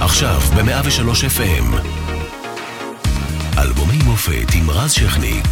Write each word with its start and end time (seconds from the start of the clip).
עכשיו 0.00 0.40
ב-103 0.40 1.10
FM. 1.36 1.74
אלבומי 3.58 3.98
מופת 4.04 4.54
עם 4.54 4.70
רז 4.70 4.92
שכניק. 4.92 5.46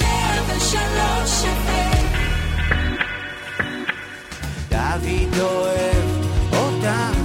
103 0.00 1.44
FM. 1.44 2.06
דוד 4.68 5.40
אוהב 5.40 6.04
אותך, 6.52 7.16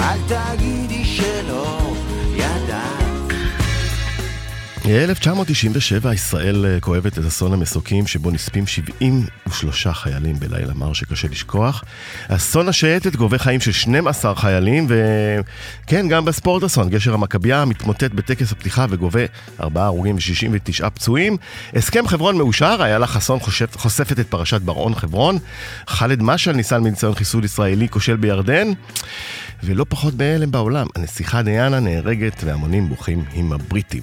אל 0.00 0.18
תגידי 0.28 1.04
שלא. 1.04 1.65
1997 4.88 6.14
ישראל 6.14 6.66
אה, 6.66 6.80
כואבת 6.80 7.18
את 7.18 7.24
אסון 7.24 7.52
המסוקים 7.52 8.06
שבו 8.06 8.30
נספים 8.30 8.66
73 8.66 9.86
חיילים 9.86 10.38
בלילה 10.38 10.74
מר 10.74 10.92
שקשה 10.92 11.28
לשכוח. 11.28 11.84
אסון 12.28 12.68
השייטת 12.68 13.16
גובה 13.16 13.38
חיים 13.38 13.60
של 13.60 13.72
12 13.72 14.36
חיילים 14.36 14.86
וכן, 14.88 16.08
גם 16.08 16.24
בספורט 16.24 16.62
אסון. 16.62 16.90
גשר 16.90 17.14
המכבייה 17.14 17.64
מתמוטט 17.64 18.10
בטקס 18.10 18.52
הפתיחה 18.52 18.86
וגובה 18.90 19.20
4 19.60 19.84
הרוגים 19.84 20.16
ו-69 20.16 20.90
פצועים. 20.90 21.36
הסכם 21.74 22.08
חברון 22.08 22.38
מאושר, 22.38 22.76
איילה 22.80 23.06
חסון 23.06 23.38
חושפת 23.74 24.20
את 24.20 24.26
פרשת 24.28 24.60
בר-און 24.60 24.94
חברון. 24.94 25.38
ח'אלד 25.88 26.22
משעל 26.22 26.54
ניסה 26.54 26.78
מניסיון 26.78 27.14
חיסול 27.14 27.44
ישראלי 27.44 27.88
כושל 27.88 28.16
בירדן. 28.16 28.72
ולא 29.64 29.86
פחות 29.88 30.14
בהלם 30.14 30.50
בעולם, 30.50 30.86
הנסיכה 30.96 31.42
דיאנה 31.42 31.80
נהרגת 31.80 32.44
והמונים 32.44 32.88
בוכים 32.88 33.24
עם 33.34 33.52
הבריטים. 33.52 34.02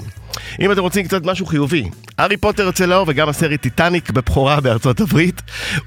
אם 0.60 0.72
אתם 0.72 0.82
רוצים 0.82 1.06
קצת 1.06 1.26
משהו 1.26 1.46
חיובי, 1.46 1.90
הארי 2.18 2.38
פוטר 2.38 2.64
יוצא 2.64 2.86
לאור 2.86 3.06
וגם 3.08 3.30
הסרט 3.30 3.62
טיטניק 3.62 4.12
בבכורה 4.12 4.62
בארצות 4.62 5.00
הברית, 5.00 5.42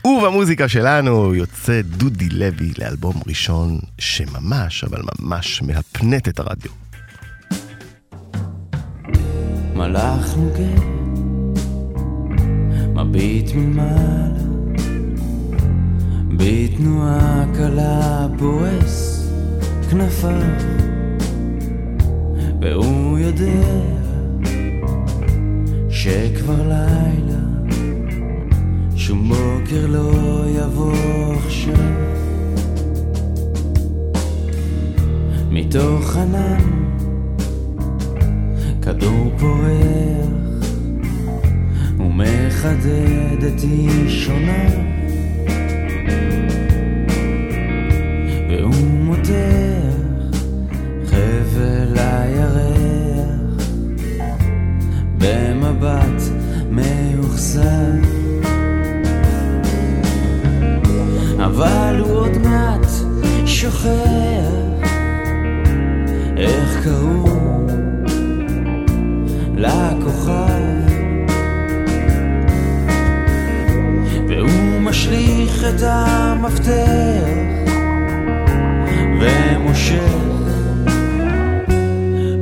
ובמוזיקה 0.04 0.68
שלנו 0.68 1.34
יוצא 1.34 1.80
דודי 1.82 2.28
לוי 2.28 2.72
לאלבום 2.78 3.14
ראשון 3.26 3.78
שממש, 3.98 4.84
אבל 4.84 5.02
ממש 5.20 5.62
מהפנט 5.62 6.28
את 6.28 6.40
הרדיו. 6.40 6.70
מלאך 9.74 10.36
נוגע, 10.36 10.80
מביט 12.94 13.50
ממעלה, 13.54 14.40
בתנועה 16.36 17.44
קלה 17.56 18.26
פורס 18.38 19.15
כנפיו, 19.90 20.30
והוא 22.60 23.18
יודע 23.18 23.96
שכבר 25.90 26.62
לילה, 26.68 27.40
שום 28.96 29.28
בוקר 29.28 29.86
לא 29.86 30.44
יבוא 30.48 31.34
עכשיו. 31.46 31.74
מתוך 35.50 36.16
ענן, 36.16 36.86
כדור 38.82 39.32
פורח, 39.38 40.66
ומחדד 41.98 43.44
את 43.46 43.62
אישונה. 43.62 44.68
והוא 48.48 48.74
מותח 48.74 49.75
במבט 55.80 56.22
מאוחסן. 56.70 58.00
אבל 61.44 61.96
הוא 61.98 62.16
עוד 62.18 62.38
מעט 62.38 62.86
שוכח 63.46 63.86
איך 66.36 66.84
קראו 66.84 67.66
לכוכב. 69.54 70.66
והוא 74.28 74.80
משליך 74.80 75.64
את 75.64 75.82
המפתח 75.82 77.26
ומושך 79.20 80.26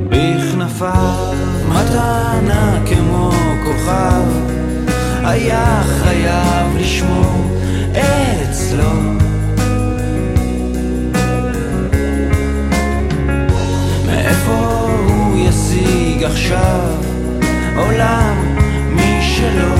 בכנפיו 0.09 1.33
מתנה 1.69 2.79
כמו 2.85 3.04
כוכב 3.85 4.27
היה 5.23 5.83
חייב 5.83 6.77
לשמור 6.77 7.57
אצלו. 7.91 8.91
מאיפה 14.05 14.89
הוא 15.07 15.37
ישיג 15.37 16.23
עכשיו 16.23 16.89
עולם 17.75 18.55
משלו? 18.95 19.75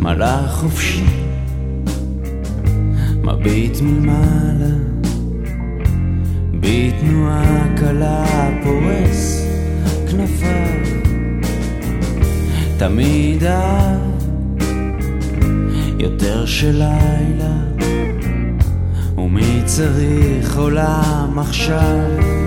מלאך 0.00 0.50
חופשי 0.50 1.15
מביט 3.46 3.80
מלמעלה, 3.80 4.74
בתנועה 6.60 7.66
קלה 7.76 8.48
פורס 8.62 9.46
כנפיו. 10.10 10.96
תמיד 12.78 13.42
יותר 15.98 16.46
של 16.46 16.72
לילה, 16.72 17.56
ומי 19.18 19.62
צריך 19.64 20.58
עולם 20.58 21.38
עכשיו? 21.38 22.45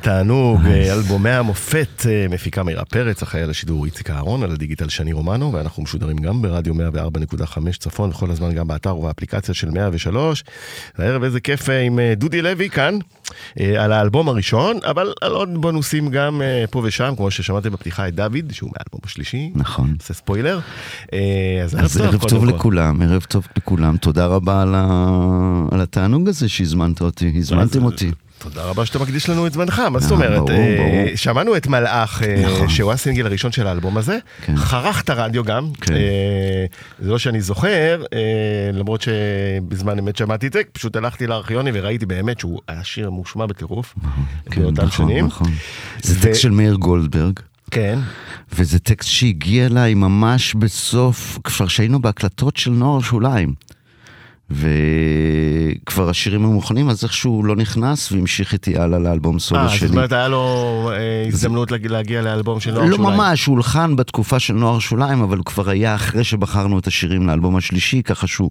צלילים, 0.00 0.20
איזה 0.20 0.24
תענוג, 0.24 0.60
אה, 0.66 0.92
אלבומי 0.92 1.30
המופת, 1.30 2.06
אה, 2.08 2.26
מפיקה 2.30 2.62
מירה 2.62 2.84
פרץ, 2.84 3.22
אחראי 3.22 3.42
על 3.42 3.50
השידור 3.50 3.84
איציק 3.84 4.10
אהרון, 4.10 4.42
על 4.42 4.52
הדיגיטל 4.52 4.88
שני 4.88 5.12
רומנו, 5.12 5.52
ואנחנו 5.52 5.82
משודרים 5.82 6.16
גם 6.16 6.42
ברדיו 6.42 6.74
104.5 6.74 7.78
צפון, 7.78 8.10
וכל 8.10 8.30
הזמן 8.30 8.52
גם 8.52 8.68
באתר 8.68 8.96
ובאפליקציה 8.96 9.54
של 9.54 9.70
103. 9.70 10.44
הערב 10.98 11.22
איזה 11.22 11.40
כיף 11.40 11.70
אה, 11.70 11.80
עם 11.80 12.00
דודי 12.16 12.42
לוי 12.42 12.70
כאן, 12.70 12.98
על 13.78 13.92
האלבום 13.92 14.28
הראשון, 14.28 14.78
אבל 14.84 15.12
על 15.20 15.32
עוד 15.32 15.48
בונוסים 15.54 16.08
גם 16.08 16.42
פה 16.70 16.82
ושם, 16.84 17.14
כמו 17.16 17.30
ששמעתם 17.30 17.72
בפתיחה 17.72 18.08
את 18.08 18.14
דוד, 18.14 18.52
שהוא 18.52 18.70
מהאלבום 18.70 19.00
השלישי. 19.04 19.50
נכון. 19.54 19.94
עושה 20.00 20.14
ספוילר. 20.14 20.60
אז 21.64 21.76
אז 21.84 22.00
ערב 22.00 22.28
טוב. 22.28 22.44
לכולם, 22.44 23.02
ערב 23.02 23.22
טוב 23.28 23.46
לכולם. 23.56 23.96
תודה 23.96 24.26
רבה 24.26 24.62
על 25.72 25.80
התענוג 25.80 26.28
הזה 26.28 26.48
שהזמנת 26.48 27.00
אותי, 27.00 27.32
הזמנתם 27.36 27.84
אותי. 27.84 28.10
תודה 28.40 28.62
רבה 28.62 28.86
שאתה 28.86 28.98
מקדיש 28.98 29.28
לנו 29.28 29.46
את 29.46 29.52
זמנך, 29.52 29.78
מה 29.78 29.98
זאת 29.98 30.10
אה, 30.10 30.16
אומרת? 30.16 30.40
ברור, 30.40 30.50
אה. 30.50 31.12
שמענו 31.16 31.56
את 31.56 31.66
מלאך, 31.66 32.22
אה, 32.22 32.42
נכון. 32.46 32.68
שהוא 32.68 32.92
הסינגל 32.92 33.26
הראשון 33.26 33.52
של 33.52 33.66
האלבום 33.66 33.96
הזה, 33.96 34.18
כן. 34.42 34.56
חרכת 34.56 35.10
רדיו 35.10 35.44
גם, 35.44 35.72
כן. 35.80 35.94
זה 36.98 37.10
לא 37.10 37.18
שאני 37.18 37.40
זוכר, 37.40 38.02
למרות 38.72 39.00
שבזמן 39.02 39.98
אמת 39.98 40.16
שמעתי 40.16 40.46
את 40.46 40.52
זה, 40.52 40.60
פשוט 40.72 40.96
הלכתי 40.96 41.26
לארכיונים 41.26 41.74
וראיתי 41.76 42.06
באמת 42.06 42.40
שהוא 42.40 42.60
היה 42.68 42.84
שיר 42.84 43.10
מושמע 43.10 43.46
בטירוף, 43.46 43.94
כן, 44.50 44.62
באותם 44.62 44.82
נכון, 44.82 45.08
שנים. 45.08 45.26
נכון. 45.26 45.48
זה 46.02 46.22
טקסט 46.22 46.40
של 46.40 46.50
מאיר 46.50 46.74
גולדברג. 46.74 47.40
כן, 47.70 47.98
וזה 48.52 48.78
טקסט 48.78 49.08
שהגיע 49.08 49.66
אליי 49.66 49.94
ממש 49.94 50.54
בסוף, 50.54 51.38
כבר 51.44 51.68
שהיינו 51.68 52.02
בהקלטות 52.02 52.56
של 52.56 52.70
נוער 52.70 53.00
שוליים. 53.00 53.54
וכבר 54.50 56.08
השירים 56.10 56.40
היו 56.40 56.50
מוכנים, 56.52 56.88
אז 56.90 57.04
איכשהו 57.04 57.44
לא 57.44 57.56
נכנס 57.56 58.12
והמשיך 58.12 58.52
איתי 58.52 58.78
הלאה 58.78 58.98
לאלבום 58.98 59.38
סולו 59.38 59.60
אה, 59.60 59.68
שלי. 59.68 59.88
זאת 59.88 59.96
אומרת 59.96 60.12
היה 60.12 60.28
לו 60.28 60.44
אה, 60.92 61.24
הזדמנות 61.28 61.70
להג- 61.70 61.86
להגיע 61.86 62.22
לאלבום 62.22 62.60
של 62.60 62.70
נוער 62.72 62.84
לא 62.86 62.96
שוליים. 62.96 63.14
ממש, 63.16 63.44
הוא 63.46 63.52
הולחן 63.54 63.96
בתקופה 63.96 64.38
של 64.38 64.54
נוער 64.54 64.78
שוליים, 64.78 65.22
אבל 65.22 65.38
כבר 65.44 65.70
היה 65.70 65.94
אחרי 65.94 66.24
שבחרנו 66.24 66.78
את 66.78 66.86
השירים 66.86 67.26
לאלבום 67.26 67.56
השלישי, 67.56 68.02
ככה 68.02 68.26
שהוא 68.26 68.50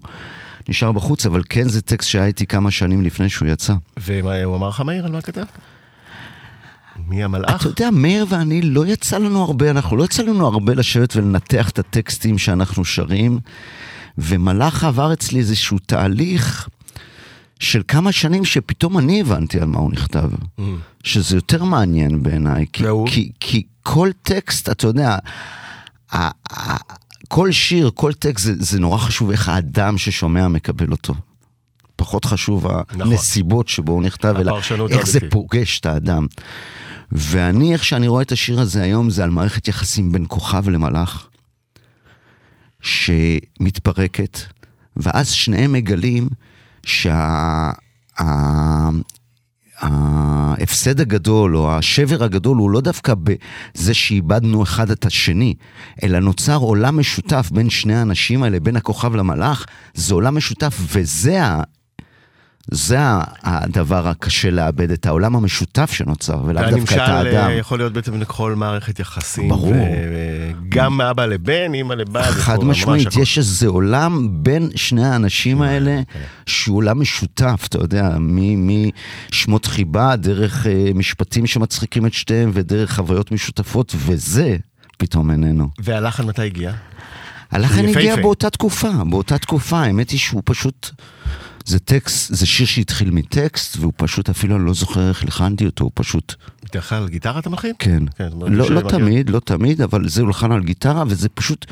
נשאר 0.68 0.92
בחוץ, 0.92 1.26
אבל 1.26 1.42
כן 1.48 1.68
זה 1.68 1.82
טקסט 1.82 2.08
שהיה 2.08 2.26
איתי 2.26 2.46
כמה 2.46 2.70
שנים 2.70 3.02
לפני 3.02 3.28
שהוא 3.28 3.48
יצא. 3.48 3.74
ומה 4.06 4.42
הוא 4.44 4.56
אמר 4.56 4.68
לך 4.68 4.80
מאיר 4.80 5.04
על 5.04 5.12
מה 5.12 5.20
כתב? 5.20 5.44
מי 7.08 7.24
המלאך? 7.24 7.60
אתה 7.60 7.82
יודע, 7.82 7.90
מאיר 7.92 8.26
ואני, 8.28 8.62
לא 8.62 8.86
יצא 8.86 9.18
לנו 9.18 9.42
הרבה, 9.42 9.70
אנחנו 9.70 9.96
לא 9.96 10.04
יצא 10.04 10.22
לנו 10.22 10.46
הרבה 10.46 10.74
לשבת 10.74 11.16
ולנתח 11.16 11.70
את 11.70 11.78
הטקסטים 11.78 12.38
שאנחנו 12.38 12.84
שרים, 12.84 13.38
ומלאך 14.18 14.84
עבר 14.84 15.12
אצלי 15.12 15.38
איזשהו 15.38 15.78
תהליך 15.86 16.68
של 17.60 17.82
כמה 17.88 18.12
שנים 18.12 18.44
שפתאום 18.44 18.98
אני 18.98 19.20
הבנתי 19.20 19.60
על 19.60 19.66
מה 19.66 19.78
הוא 19.78 19.92
נכתב. 19.92 20.30
Mm. 20.58 20.62
שזה 21.04 21.36
יותר 21.36 21.64
מעניין 21.64 22.22
בעיניי, 22.22 22.66
כי? 22.72 22.84
כי, 23.06 23.32
כי 23.40 23.62
כל 23.82 24.10
טקסט, 24.22 24.68
אתה 24.68 24.86
יודע, 24.86 25.16
כל 27.28 27.52
שיר, 27.52 27.90
כל 27.94 28.12
טקסט, 28.12 28.44
זה, 28.44 28.52
זה 28.58 28.80
נורא 28.80 28.98
חשוב 28.98 29.30
איך 29.30 29.48
האדם 29.48 29.98
ששומע 29.98 30.48
מקבל 30.48 30.90
אותו. 30.90 31.14
פחות 31.96 32.24
חשוב 32.24 32.66
נכון. 32.66 33.02
הנסיבות 33.02 33.68
שבו 33.68 33.92
הוא 33.92 34.02
נכתב, 34.02 34.34
אלא 34.38 34.58
איך 34.90 35.06
זה. 35.06 35.18
פוגש 35.30 35.80
את 35.80 35.86
האדם. 35.86 36.26
ואני, 37.12 37.72
איך 37.72 37.84
שאני 37.84 38.08
רואה 38.08 38.22
את 38.22 38.32
השיר 38.32 38.60
הזה 38.60 38.82
היום, 38.82 39.10
זה 39.10 39.24
על 39.24 39.30
מערכת 39.30 39.68
יחסים 39.68 40.12
בין 40.12 40.24
כוכב 40.28 40.68
למלאך, 40.68 41.28
שמתפרקת, 42.82 44.38
ואז 44.96 45.30
שניהם 45.30 45.72
מגלים 45.72 46.28
שה... 46.86 47.70
ה- 48.18 48.90
ההפסד 49.80 51.00
הגדול 51.00 51.56
או 51.56 51.76
השבר 51.76 52.24
הגדול 52.24 52.56
הוא 52.56 52.70
לא 52.70 52.80
דווקא 52.80 53.14
בזה 53.22 53.94
שאיבדנו 53.94 54.62
אחד 54.62 54.90
את 54.90 55.06
השני, 55.06 55.54
אלא 56.02 56.18
נוצר 56.18 56.56
עולם 56.56 56.98
משותף 56.98 57.50
בין 57.52 57.70
שני 57.70 57.94
האנשים 57.94 58.42
האלה, 58.42 58.60
בין 58.60 58.76
הכוכב 58.76 59.14
למלאך, 59.14 59.66
זה 59.94 60.14
עולם 60.14 60.36
משותף 60.36 60.76
וזה. 60.92 61.40
זה 62.70 62.98
הדבר 63.42 64.08
הקשה 64.08 64.50
לאבד, 64.50 64.90
את 64.90 65.06
העולם 65.06 65.36
המשותף 65.36 65.92
שנוצר, 65.92 66.42
ולאו 66.44 66.62
דווקא 66.70 66.94
את 66.94 66.98
והנמשל 66.98 67.00
האדם. 67.00 67.50
אה, 67.50 67.52
יכול 67.52 67.78
להיות 67.78 67.92
בעצם 67.92 68.20
לכל 68.20 68.54
מערכת 68.54 69.00
יחסים. 69.00 69.48
ברור. 69.48 69.86
גם 70.68 70.96
מאבא 70.96 71.26
לבן, 71.26 71.74
אימא 71.74 71.94
לבת. 71.94 72.24
חד 72.24 72.64
משמעית. 72.64 73.16
יש 73.16 73.38
איזה 73.38 73.66
עולם 73.66 74.28
בין 74.32 74.70
שני 74.74 75.06
האנשים 75.06 75.62
האלה, 75.62 76.00
שהוא 76.46 76.76
עולם 76.76 77.00
משותף, 77.00 77.64
אתה 77.68 77.78
יודע, 77.78 78.16
משמות 79.30 79.66
חיבה, 79.66 80.16
דרך 80.16 80.66
אה, 80.66 80.90
משפטים 80.94 81.46
שמצחיקים 81.46 82.06
את 82.06 82.12
שתיהם, 82.12 82.50
ודרך 82.54 82.94
חוויות 82.94 83.32
משותפות, 83.32 83.94
וזה 83.96 84.56
פתאום 84.98 85.30
איננו. 85.30 85.68
והלחן 85.78 86.26
מתי 86.26 86.42
הגיע? 86.42 86.72
הלחן. 87.50 87.86
הגיע 87.86 88.16
באותה 88.16 88.50
תקופה, 88.50 88.90
באותה 89.10 89.38
תקופה, 89.38 89.80
האמת 89.80 90.10
היא 90.10 90.18
שהוא 90.18 90.42
פשוט... 90.44 90.90
זה 91.64 91.78
טקסט, 91.78 92.34
זה 92.34 92.46
שיר 92.46 92.66
שהתחיל 92.66 93.10
מטקסט, 93.10 93.76
והוא 93.80 93.92
פשוט, 93.96 94.28
אפילו 94.28 94.56
אני 94.56 94.66
לא 94.66 94.74
זוכר 94.74 95.08
איך 95.08 95.24
לחנתי 95.24 95.66
אותו, 95.66 95.84
הוא 95.84 95.92
פשוט... 95.94 96.34
בדרך 96.64 96.88
כלל 96.88 97.08
גיטרה 97.08 97.38
אתה 97.38 97.50
מלחין? 97.50 97.72
כן. 97.78 98.02
כן, 98.18 98.28
לא, 98.40 98.70
לא. 98.70 98.90
תמיד, 98.90 99.30
לא 99.30 99.40
תמיד, 99.40 99.82
אבל 99.82 100.08
זה 100.08 100.22
הולחן 100.22 100.52
על 100.52 100.62
גיטרה, 100.62 101.04
וזה 101.08 101.28
פשוט 101.28 101.66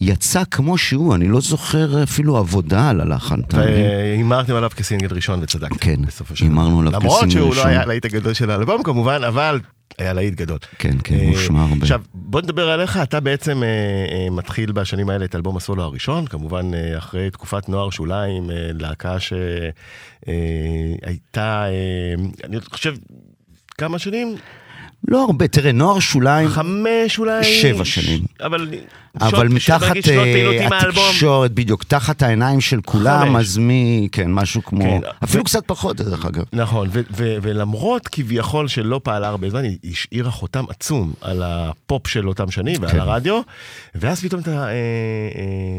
יצא 0.00 0.42
כמו 0.50 0.78
שהוא, 0.78 1.14
אני 1.14 1.28
לא 1.28 1.40
זוכר 1.40 2.02
אפילו 2.02 2.36
עבודה 2.36 2.90
על 2.90 3.00
הלחן. 3.00 3.40
והימרתם 3.50 4.54
עליו 4.54 4.70
כסינגל 4.76 5.14
ראשון 5.14 5.40
וצדקתם. 5.42 5.76
כן, 5.76 6.00
הימרנו. 6.40 6.80
עליו 6.80 6.92
למרות 6.92 7.16
כסינגל 7.16 7.32
שהוא 7.34 7.46
לא 7.46 7.50
ראשון. 7.50 7.66
היה 7.66 7.82
הלהיט 7.82 8.04
הגדול 8.04 8.34
של 8.34 8.50
האלבום 8.50 8.82
כמובן, 8.82 9.24
אבל 9.24 9.60
היה 9.98 10.12
להיט 10.12 10.34
גדול. 10.34 10.58
כן, 10.78 10.96
כן, 11.04 11.14
אה, 11.14 11.24
הוא 11.28 11.36
שמע 11.38 11.62
הרבה. 11.62 11.76
עכשיו, 11.82 12.00
בוא 12.14 12.40
נדבר 12.40 12.68
עליך, 12.68 12.96
אתה 13.02 13.20
בעצם 13.20 13.62
אה, 13.62 13.68
אה, 13.68 14.30
מתחיל 14.30 14.72
בשנים 14.72 15.10
האלה 15.10 15.24
את 15.24 15.34
אלבום 15.34 15.56
הסולו 15.56 15.82
הראשון, 15.82 16.26
כמובן 16.26 16.74
אה, 16.74 16.98
אחרי 16.98 17.30
תקופת 17.30 17.68
נוער 17.68 17.90
שוליים, 17.90 18.50
אה, 18.50 18.70
להקה 18.80 19.16
שהייתה, 20.26 21.66
אני 22.44 22.60
חושב, 22.60 22.94
כמה 23.78 23.98
שנים? 23.98 24.36
לא 25.08 25.24
הרבה, 25.24 25.48
תראה, 25.48 25.72
נוער 25.72 25.98
שוליים, 25.98 26.48
חמש 26.48 27.18
אולי? 27.18 27.44
שבע 27.44 27.84
שנים. 27.84 28.20
אבל... 28.40 28.68
אבל 29.20 29.48
מתחת 29.48 29.96
אה, 30.08 30.66
האלבום. 30.70 31.04
התקשורת, 31.08 31.52
בדיוק, 31.52 31.84
תחת 31.84 32.22
העיניים 32.22 32.60
של 32.60 32.80
כולם. 32.84 33.36
אז 33.36 33.58
מי, 33.58 34.08
כן, 34.12 34.32
משהו 34.32 34.62
כמו, 34.64 34.84
כן, 34.84 35.00
אפילו 35.24 35.44
קצת 35.44 35.66
פחות, 35.66 35.96
דרך 35.96 36.26
אגב. 36.26 36.42
נכון, 36.52 36.88
ולמרות 37.12 38.08
כביכול 38.08 38.68
שלא 38.68 39.00
פעלה 39.04 39.28
הרבה 39.28 39.50
זמן, 39.50 39.64
היא 39.64 39.78
השאירה 39.90 40.30
חותם 40.30 40.64
עצום 40.68 41.12
על 41.20 41.42
הפופ 41.42 42.06
של 42.06 42.28
אותם 42.28 42.50
שנים 42.50 42.76
ועל 42.80 42.92
כן. 42.92 42.98
הרדיו, 42.98 43.40
ואז 43.94 44.20
פתאום 44.20 44.40
אתה 44.40 44.50
אה, 44.50 44.68
אה, 44.68 44.72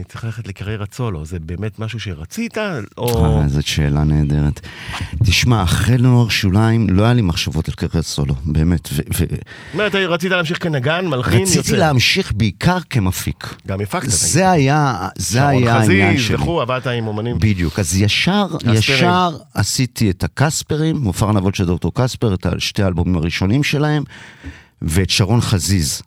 צריך 0.07 0.23
ללכת 0.23 0.47
לקריירת 0.47 0.93
סולו, 0.93 1.25
זה 1.25 1.39
באמת 1.39 1.79
משהו 1.79 1.99
שרצית, 1.99 2.57
או... 2.97 3.41
זאת 3.47 3.67
שאלה 3.67 4.03
נהדרת. 4.03 4.59
תשמע, 5.23 5.63
אחרי 5.63 5.97
נוער 5.97 6.29
שוליים, 6.29 6.89
לא 6.89 7.03
היה 7.03 7.13
לי 7.13 7.21
מחשבות 7.21 7.67
על 7.67 7.73
קריירת 7.73 8.05
סולו, 8.05 8.35
באמת. 8.45 8.87
זאת 8.87 9.21
אומרת, 9.73 9.95
רצית 9.95 10.31
להמשיך 10.31 10.63
כנגן, 10.63 11.07
מלחין, 11.07 11.41
רציתי 11.41 11.57
יוצא. 11.57 11.75
להמשיך 11.75 12.31
בעיקר 12.35 12.77
כמפיק. 13.23 13.55
גם 13.67 13.81
הפקת. 13.81 14.09
זה 14.09 14.51
היה, 14.51 15.07
זה 15.15 15.47
היה 15.47 15.75
העניין 15.75 16.13
חזיז 16.13 16.27
שלי. 16.27 16.35
וכו', 16.35 16.61
עבדת 16.61 16.87
עם 16.87 17.07
אומנים. 17.07 17.39
בדיוק, 17.39 17.79
אז 17.79 17.97
ישר, 17.97 18.47
קספרים. 18.57 18.75
ישר 18.75 19.37
עשיתי 19.53 20.09
את 20.09 20.23
הקספרים, 20.23 20.97
מופע 20.97 21.25
ארנבות 21.25 21.55
של 21.55 21.65
דוקטור 21.65 21.91
קספר, 21.95 22.33
את 22.33 22.45
שתי 22.59 22.83
האלבומים 22.83 23.15
הראשונים 23.15 23.63
שלהם, 23.63 24.03
ואת 24.81 25.09
שרון 25.09 25.41
חזיז, 25.41 26.01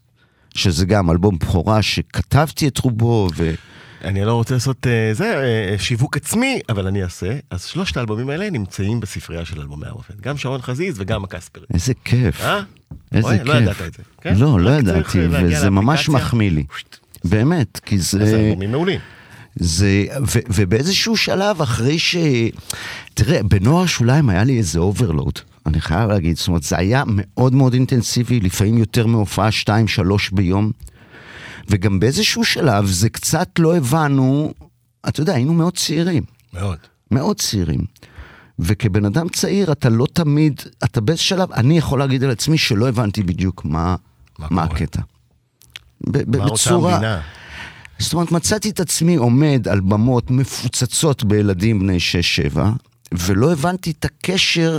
שזה 0.55 0.87
גם 0.87 1.11
אלבום 1.11 1.39
בכורה 1.39 1.83
שכתבתי 1.83 2.69
את 2.69 2.79
רובו, 2.79 3.29
ו... 3.37 3.55
אני 4.05 4.25
לא 4.25 4.35
רוצה 4.35 4.55
לעשות 4.55 4.87
אה, 4.87 5.15
זה, 5.15 5.43
אה, 5.73 5.79
שיווק 5.79 6.17
עצמי, 6.17 6.61
אבל 6.69 6.87
אני 6.87 7.03
אעשה. 7.03 7.37
אז 7.51 7.65
שלושת 7.65 7.97
האלבומים 7.97 8.31
האלה 8.31 8.51
נמצאים 8.51 9.01
בספרייה 9.01 9.45
של 9.45 9.61
אלבומי 9.61 9.87
האופן. 9.87 10.15
גם 10.21 10.37
שרון 10.37 10.63
חזיז 10.63 11.01
וגם 11.01 11.25
הקספרים. 11.25 11.67
איזה 11.75 11.93
כיף. 12.05 12.41
אה? 12.41 12.61
איזה 13.13 13.23
רואה? 13.23 13.39
כיף. 13.39 13.47
לא 13.47 13.55
ידעת 13.55 13.81
את 13.81 13.95
זה, 13.95 14.03
כן? 14.21 14.35
לא, 14.37 14.61
לא 14.61 14.71
ידעתי, 14.71 15.19
וזה 15.31 15.71
ממש. 15.71 16.09
מחמיא 16.09 16.51
לי. 16.51 16.65
באמת, 17.25 17.81
כי 17.85 17.99
זה 17.99 18.27
זה... 18.27 18.37
אלבומים 18.37 18.71
מעולים. 18.71 19.01
זה, 19.57 20.05
ו, 20.27 20.39
ובאיזשהו 20.49 21.17
שלב, 21.17 21.63
אחרי 21.63 21.99
ש... 21.99 22.17
תראה, 23.15 23.43
בנוער 23.43 23.87
שוליים 23.87 24.29
היה 24.29 24.45
לי 24.45 24.59
איזה 24.59 24.79
overload, 24.79 25.38
אני 25.67 25.81
חייב 25.81 26.11
להגיד, 26.11 26.37
זאת 26.37 26.49
אומרת, 26.49 26.63
זה 26.63 26.79
היה 26.79 27.03
מאוד 27.07 27.55
מאוד 27.55 27.75
אינטנסיבי, 27.75 28.41
לפעמים 28.41 28.79
יותר 28.79 29.07
מהופעה 29.07 29.53
שתיים, 29.53 29.89
שלוש 29.89 30.31
ביום, 30.31 30.71
וגם 31.69 32.01
באיזשהו 32.01 32.45
שלב 32.45 32.87
זה 32.87 33.09
קצת 33.09 33.49
לא 33.59 33.77
הבנו, 33.77 34.55
אתה 35.09 35.21
יודע, 35.21 35.35
היינו 35.35 35.55
מאוד 35.55 35.77
צעירים, 35.77 36.23
מאוד. 36.53 36.79
מאוד 37.11 37.41
צעירים. 37.41 37.81
וכבן 38.59 39.05
אדם 39.05 39.29
צעיר, 39.29 39.73
אתה 39.73 39.89
לא 39.89 40.07
תמיד, 40.13 40.61
אתה 40.85 41.01
באיזה 41.01 41.23
שלב, 41.23 41.53
אני 41.53 41.79
יכול 41.79 41.99
להגיד 41.99 42.25
על 42.25 42.31
עצמי 42.31 42.59
שלא 42.59 42.89
הבנתי 42.89 43.23
בדיוק 43.23 43.65
מה, 43.65 43.97
מה 44.39 44.47
מה? 44.51 44.63
הקטע. 44.63 45.01
ב- 46.00 46.31
ב- 46.31 46.37
מה 46.37 46.45
רוצה 46.45 46.71
המדינה? 46.95 47.21
זאת 47.99 48.12
אומרת, 48.12 48.33
מצאתי 48.33 48.71
את 48.71 48.81
עצמי 48.81 49.17
עומד 49.17 49.69
על 49.71 49.81
במות 49.81 50.31
מפוצצות 50.31 51.25
בילדים 51.25 51.79
בני 51.81 51.97
6-7, 52.55 52.59
ולא 53.12 53.53
הבנתי 53.53 53.91
את 53.91 54.05
הקשר 54.05 54.79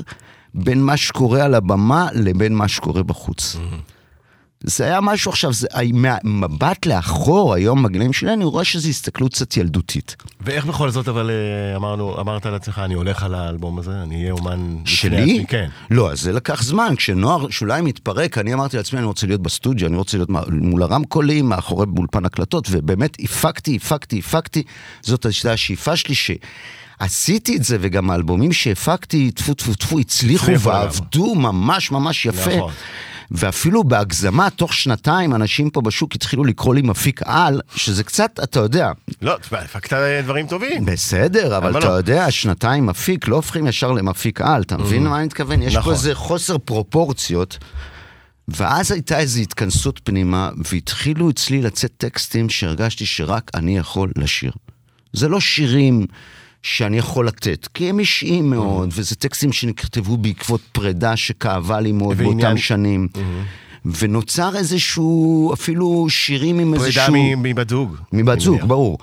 בין 0.53 0.83
מה 0.83 0.97
שקורה 0.97 1.43
על 1.43 1.55
הבמה 1.55 2.07
לבין 2.13 2.55
מה 2.55 2.67
שקורה 2.67 3.03
בחוץ. 3.03 3.55
זה 4.63 4.83
היה 4.85 5.01
משהו 5.01 5.31
עכשיו, 5.31 5.53
זה, 5.53 5.67
מהמבט 5.93 6.85
לאחור 6.85 7.53
היום 7.53 7.83
בגילים 7.83 8.13
שלי, 8.13 8.33
אני 8.33 8.43
רואה 8.43 8.63
שזו 8.63 8.89
הסתכלות 8.89 9.33
קצת 9.33 9.57
ילדותית. 9.57 10.15
ואיך 10.41 10.65
בכל 10.65 10.89
זאת, 10.89 11.07
אבל 11.07 11.31
אה, 11.31 11.75
אמרנו, 11.75 12.21
אמרת 12.21 12.45
לעצמך, 12.45 12.81
אני 12.85 12.93
הולך 12.93 13.23
על 13.23 13.35
האלבום 13.35 13.79
הזה, 13.79 13.91
אני 14.03 14.21
אהיה 14.21 14.31
אומן... 14.31 14.75
שלי? 14.85 15.17
עצמי", 15.17 15.45
כן. 15.47 15.69
לא, 15.91 16.11
אז 16.11 16.21
זה 16.21 16.33
לקח 16.33 16.63
זמן. 16.63 16.93
כשנוער 16.97 17.49
שוליים 17.49 17.85
התפרק, 17.85 18.37
אני 18.37 18.53
אמרתי 18.53 18.77
לעצמי, 18.77 18.99
אני 18.99 19.07
רוצה 19.07 19.27
להיות 19.27 19.41
בסטודיו, 19.41 19.87
אני 19.87 19.97
רוצה 19.97 20.17
להיות 20.17 20.29
מול 20.49 20.83
הרמקולים, 20.83 21.49
מאחורי 21.49 21.85
באולפן 21.85 22.25
הקלטות, 22.25 22.67
ובאמת 22.71 23.17
הפקתי, 23.19 23.75
הפקתי, 23.75 24.19
הפקתי. 24.19 24.63
זאת 25.01 25.25
הייתה 25.25 25.51
השאיפה 25.51 25.95
שלי 25.95 26.15
ש... 26.15 26.31
עשיתי 26.99 27.57
את 27.57 27.63
זה, 27.63 27.77
וגם 27.81 28.09
האלבומים 28.09 28.53
שהפקתי, 28.53 29.31
טפו 29.31 29.53
טפו 29.53 29.73
טפו, 29.73 29.99
הצליחו 29.99 30.59
ועבדו 30.59 31.35
ממש 31.35 31.91
ממש 31.91 32.25
יפה. 32.25 32.57
נכון. 32.57 32.71
ואפילו 33.31 33.83
בהגזמה, 33.83 34.49
תוך 34.49 34.73
שנתיים 34.73 35.35
אנשים 35.35 35.69
פה 35.69 35.81
בשוק 35.81 36.15
התחילו 36.15 36.43
לקרוא 36.43 36.75
לי 36.75 36.81
מפיק 36.81 37.21
על, 37.25 37.61
שזה 37.75 38.03
קצת, 38.03 38.39
אתה 38.43 38.59
יודע, 38.59 38.91
לא, 39.21 39.37
הפקת 39.51 39.93
דברים 40.23 40.47
טובים. 40.47 40.85
בסדר, 40.85 41.57
אבל 41.57 41.67
אבל 41.67 41.79
אתה 41.79 41.87
לא. 41.87 41.93
יודע, 41.93 42.31
שנתיים 42.31 42.85
מפיק, 42.85 43.27
לא 43.27 43.35
הופכים 43.35 43.67
ישר 43.67 43.91
למפיק 43.91 44.41
על, 44.41 44.61
אתה 44.61 44.77
מבין 44.77 45.07
מה 45.07 45.17
אני 45.17 45.25
מתכוון? 45.25 45.61
יש 45.61 45.73
פה 45.73 45.79
נכון. 45.79 45.93
איזה 45.93 46.15
חוסר 46.15 46.57
פרופורציות. 46.57 47.57
ואז 48.47 48.91
הייתה 48.91 49.19
איזו 49.19 49.39
התכנסות 49.39 49.99
פנימה, 50.03 50.49
והתחילו 50.71 51.29
אצלי 51.29 51.61
לצאת 51.61 51.91
טקסטים 51.97 52.49
שהרגשתי 52.49 53.05
שרק 53.05 53.51
אני 53.53 53.77
יכול 53.77 54.11
לשיר. 54.15 54.51
זה 55.13 55.27
לא 55.27 55.39
שירים 55.39 56.05
שאני 56.67 56.97
יכול 56.97 57.27
לתת, 57.27 57.67
כי 57.73 57.89
הם 57.89 57.99
אישיים 57.99 58.49
מאוד, 58.49 58.89
וזה 58.91 59.15
טקסטים 59.15 59.51
שנכתבו 59.53 60.17
בעקבות 60.17 60.61
פרידה 60.71 61.15
שכאבה 61.17 61.79
לי 61.79 61.91
מאוד 61.91 62.15
ועניין- 62.17 62.37
באותם 62.37 62.57
שנים. 62.57 63.07
ונוצר 63.85 64.55
איזשהו, 64.55 65.53
אפילו 65.53 66.05
שירים 66.09 66.59
עם 66.59 66.73
איזשהו... 66.73 67.05
פרידה 67.05 67.35
מבת 67.37 67.69
זוג. 67.69 67.95
מבת 68.13 68.39
זוג. 68.39 68.61
ברור. 68.65 68.97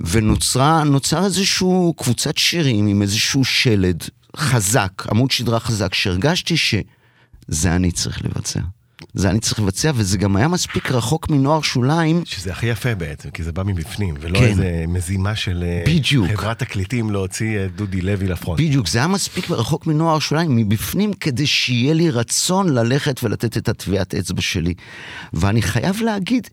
ונוצרה 0.00 0.84
נוצר 0.84 1.24
איזשהו 1.24 1.94
קבוצת 1.96 2.38
שירים 2.38 2.86
עם 2.86 3.02
איזשהו 3.02 3.44
שלד 3.44 4.04
חזק, 4.36 4.92
עמוד 5.10 5.30
שדרה 5.30 5.60
חזק, 5.60 5.94
שהרגשתי 5.94 6.56
שזה 6.56 7.76
אני 7.76 7.90
צריך 7.92 8.24
לבצע. 8.24 8.60
זה 9.14 9.30
אני 9.30 9.40
צריך 9.40 9.60
לבצע, 9.60 9.92
וזה 9.94 10.18
גם 10.18 10.36
היה 10.36 10.48
מספיק 10.48 10.90
רחוק 10.90 11.30
מנוער 11.30 11.60
שוליים. 11.60 12.22
שזה 12.24 12.52
הכי 12.52 12.66
יפה 12.66 12.94
בעצם, 12.94 13.30
כי 13.30 13.42
זה 13.42 13.52
בא 13.52 13.62
מבפנים, 13.62 14.14
ולא 14.20 14.38
כן. 14.38 14.44
איזה 14.44 14.84
מזימה 14.88 15.36
של 15.36 15.64
אה, 15.66 15.84
בדיוק. 15.86 16.26
חברת 16.26 16.58
תקליטים 16.58 17.10
להוציא 17.10 17.64
את 17.64 17.76
דודי 17.76 18.00
לוי 18.00 18.26
לפרונט. 18.26 18.60
בדיוק, 18.60 18.88
זה 18.88 18.98
היה 18.98 19.08
מספיק 19.08 19.50
רחוק 19.50 19.86
מנוער 19.86 20.18
שוליים, 20.18 20.56
מבפנים, 20.56 21.12
כדי 21.12 21.46
שיהיה 21.46 21.94
לי 21.94 22.10
רצון 22.10 22.68
ללכת 22.68 23.24
ולתת 23.24 23.56
את 23.56 23.68
הטביעת 23.68 24.14
אצבע 24.14 24.40
שלי. 24.40 24.74
ואני 25.32 25.62
חייב 25.62 26.02
להגיד 26.02 26.48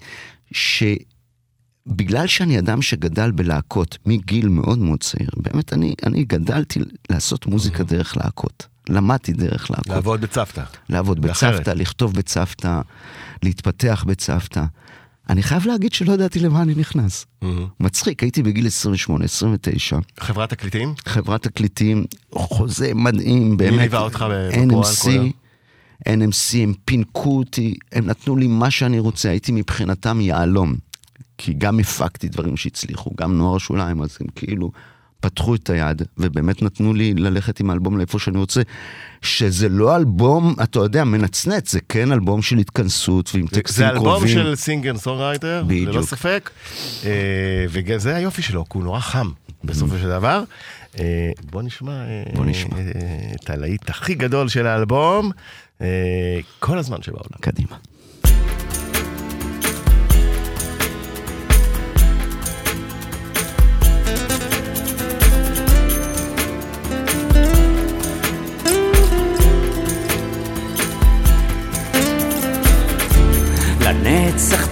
שבגלל 0.52 2.28
שאני 2.28 2.60
אדם 2.60 2.82
שגדל 2.82 3.32
בלהקות 3.32 3.98
מגיל 4.06 4.48
מאוד 4.48 4.80
מאוד 4.80 5.00
צעיר, 5.04 5.30
באמת, 5.38 5.74
אני, 5.74 5.94
אני 6.06 6.24
גדלתי 6.24 6.80
לעשות 7.10 7.46
מוזיקה 7.46 7.84
דרך 7.84 8.18
להקות. 8.18 8.75
למדתי 8.90 9.34
דרך 9.34 9.72
להקות. 9.72 9.88
לעבוד 9.88 10.22
בצוותא. 10.22 10.64
לעבוד. 10.90 11.20
בצוותא, 11.20 11.70
לכתוב 11.70 12.14
בצוותא, 12.14 12.82
להתפתח 13.44 14.06
בצוותא. 14.08 14.64
אני 15.30 15.44
חייב 15.44 15.68
להגיד 15.68 15.94
שלא 15.94 16.14
ידעתי 16.14 16.40
למה 16.40 16.62
אני 16.62 16.76
נכנס. 16.76 17.26
מצחיק, 17.80 18.24
הייתי 18.24 18.44
בגיל 18.44 18.68
28, 18.68 19.26
29. 19.26 19.98
חברת 20.20 20.50
תקליטים? 20.50 20.94
חברת 21.06 21.44
תקליטים, 21.44 22.06
חוזה 22.32 22.92
מדהים, 22.96 23.58
באמת. 23.58 23.80
ליווה 23.80 24.00
אותך 24.00 24.26
בפועל 24.30 24.70
NMC, 24.70 25.10
היום? 25.10 25.32
NMC, 26.10 26.58
הם 26.58 26.74
פינקו 26.86 27.38
אותי, 27.38 27.76
הם 27.92 28.06
נתנו 28.06 28.36
לי 28.36 28.48
מה 28.48 28.72
שאני 28.72 29.00
רוצה, 29.00 29.30
הייתי 29.30 29.52
מבחינתם 29.52 30.22
יהלום. 30.22 30.76
כי 31.38 31.54
גם 31.54 31.80
הפקתי 31.80 32.30
דברים 32.30 32.58
שהצליחו, 32.58 33.12
גם 33.18 33.38
נוער 33.38 33.56
השוליים, 33.56 34.02
אז 34.02 34.18
הם 34.22 34.28
כאילו 34.36 34.72
פתחו 35.20 35.56
את 35.56 35.70
היד, 35.70 36.02
ובאמת 36.18 36.62
נתנו 36.62 36.94
לי 36.94 37.14
ללכת 37.14 37.60
עם 37.60 37.70
האלבום 37.70 37.98
לאיפה 37.98 38.20
שאני 38.20 38.38
רוצה, 38.38 38.62
שזה 39.22 39.70
לא 39.70 39.96
אלבום, 39.96 40.56
אתה 40.64 40.80
יודע, 40.80 41.04
מנצנץ, 41.04 41.72
זה 41.72 41.80
כן 41.90 42.12
אלבום 42.12 42.42
של 42.42 42.58
התכנסות 42.58 43.32
ועם 43.34 43.48
טקסטים 43.48 43.86
זה 43.86 43.90
אלבום 43.90 44.06
קרובים. 44.06 44.28
של 44.28 44.56
singer 44.56 44.98
songwriter, 44.98 45.64
ללא. 45.70 46.02
ספק. 46.02 46.50
אה, 47.06 47.66
וזה 47.70 48.16
היופי 48.16 48.42
שלו, 48.42 48.66
כי 48.70 48.78
הוא 48.78 48.84
נורא 48.84 49.00
חם 49.00 49.30
בסופו 49.64 49.98
של 49.98 50.10
דבר. 50.10 50.44
אה, 51.00 51.32
בוא 51.52 51.62
נשמע 51.62 51.92
אה, 51.92 52.24
בוא 52.34 52.46
נשמע. 52.46 52.78
את 53.36 53.50
הלהיט 53.50 53.90
הכי 53.90 54.16
גדול 54.16 54.48
של 54.48 54.68
האלבום, 54.68 55.32
כל 56.60 56.78
הזמן 56.78 57.02
שבעולם. 57.02 57.30
קדימה. 57.40 57.76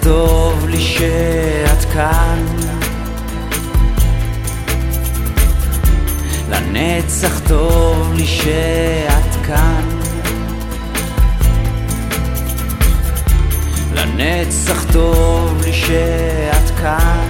טוב 0.04 0.66
לי 0.68 0.80
שאת 0.80 1.84
כאן. 1.92 2.44
לנצח 6.48 7.40
טוב 7.48 8.12
לי 8.14 8.26
שאת 8.26 9.46
כאן. 9.46 9.84
לנצח 13.94 14.84
טוב 14.92 15.62
לי 15.64 15.72
שאת 15.72 16.70
כאן 16.80 17.28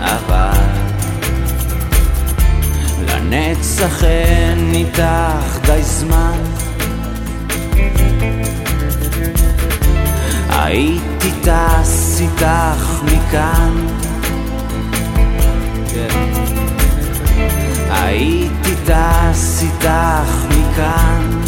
אבל 0.00 0.58
לנצח 3.08 4.04
אין 4.04 4.74
איתך 4.74 5.58
די 5.66 5.82
זמן 5.82 6.61
הייתי 10.58 11.30
טס 11.42 12.20
איתך 12.20 13.02
מכאן. 13.04 13.86
הייתי 17.90 18.74
טס 18.86 19.62
איתך 19.62 20.46
מכאן. 20.48 21.40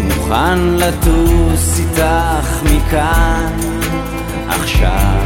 מוכן 0.00 0.58
לטוס 0.58 1.78
איתך 1.78 2.62
מכאן. 2.64 3.52
עכשיו. 4.48 5.20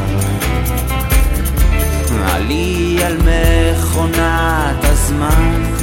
עלי 2.25 2.99
על 3.05 3.17
מכונת 3.17 4.85
הזמן. 4.85 5.79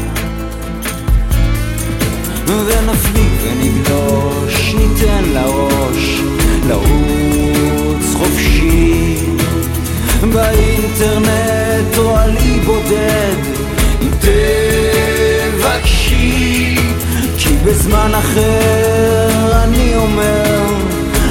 ונפליג 2.48 3.25
ונגלוש, 3.46 4.76
ניתן 4.76 5.24
לראש 5.34 6.22
לרוץ 6.68 8.14
חופשי. 8.14 9.16
באינטרנט 10.34 11.98
או 11.98 12.18
עלי 12.18 12.60
בודד 12.66 13.36
תבקשי 15.50 16.78
כי 17.38 17.50
בזמן 17.66 18.12
אחר 18.16 19.64
אני 19.64 19.96
אומר 19.96 20.66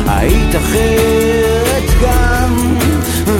היית 0.06 0.56
אחרת 0.56 1.82
גם 2.02 2.76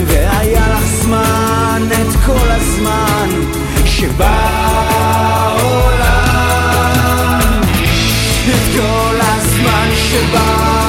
והיה 0.06 0.68
לך 0.74 0.84
זמן 1.02 1.82
את 1.92 2.16
כל 2.26 2.48
הזמן 2.50 3.28
שבעולם 3.84 4.34
כל 8.76 9.16
הזמן 9.20 9.88
שבעולם 9.94 10.83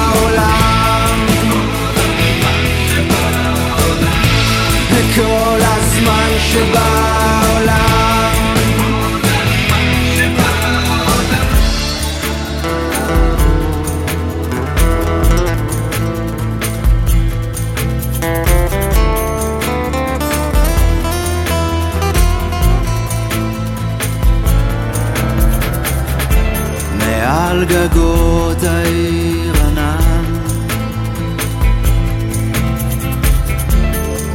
גגות 27.95 28.63
העיר 28.63 29.53
ענן. 29.67 30.23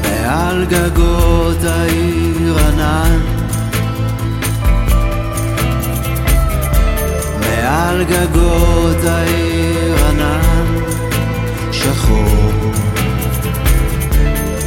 מעל 0.03 0.65
גגות 0.65 1.65
העיר 1.65 2.59
ענן. 2.59 3.19
מעל 7.41 8.05
גגות 8.05 9.05
העיר 9.05 10.07
ענן. 10.09 10.67
שחור. 11.73 12.73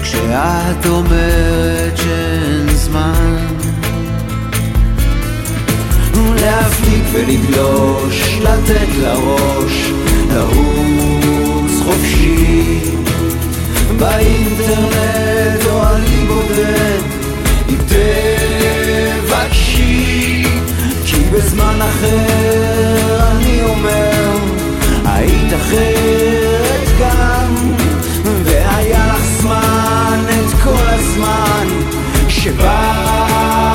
כשאת 0.01 0.85
אומרת 0.85 1.97
שאין 1.97 2.69
זמן. 2.69 3.42
להפליג 6.45 7.03
ולגלוש, 7.11 8.39
לתת 8.41 8.95
לראש, 9.01 9.91
לרוץ 10.33 11.71
חופשי. 11.85 12.79
באינטרנט 13.97 15.65
או 15.65 15.83
אני 15.83 16.25
בודד 16.27 17.01
אם 17.69 17.75
תבקשי 19.27 20.43
כי 21.05 21.17
בזמן 21.33 21.79
אחר 21.81 23.31
אני 23.31 23.63
אומר 23.63 24.37
היית 25.05 25.53
אחרת 25.53 26.87
גם 26.99 27.55
והיה 28.43 29.07
לך 29.07 29.23
זמן 29.39 30.19
את 30.29 30.53
כל 30.63 30.87
הזמן 30.87 31.67
שבעולם 32.27 33.72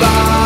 הזמן 0.00 0.41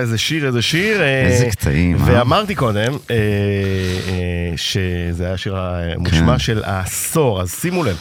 איזה 0.00 0.18
שיר, 0.18 0.46
איזה 0.46 0.62
שיר. 0.62 1.02
איזה 1.02 1.44
אה, 1.44 1.50
קטעים, 1.50 1.96
אה? 1.96 2.02
ואמרתי 2.06 2.54
קודם 2.54 2.92
אה, 3.10 3.16
אה, 3.16 4.56
שזה 4.56 5.24
היה 5.24 5.34
השיר 5.34 5.56
המושמע 5.56 6.32
כן. 6.32 6.38
של 6.38 6.62
העשור, 6.64 7.40
אז 7.40 7.54
שימו 7.60 7.84
לב. 7.84 7.96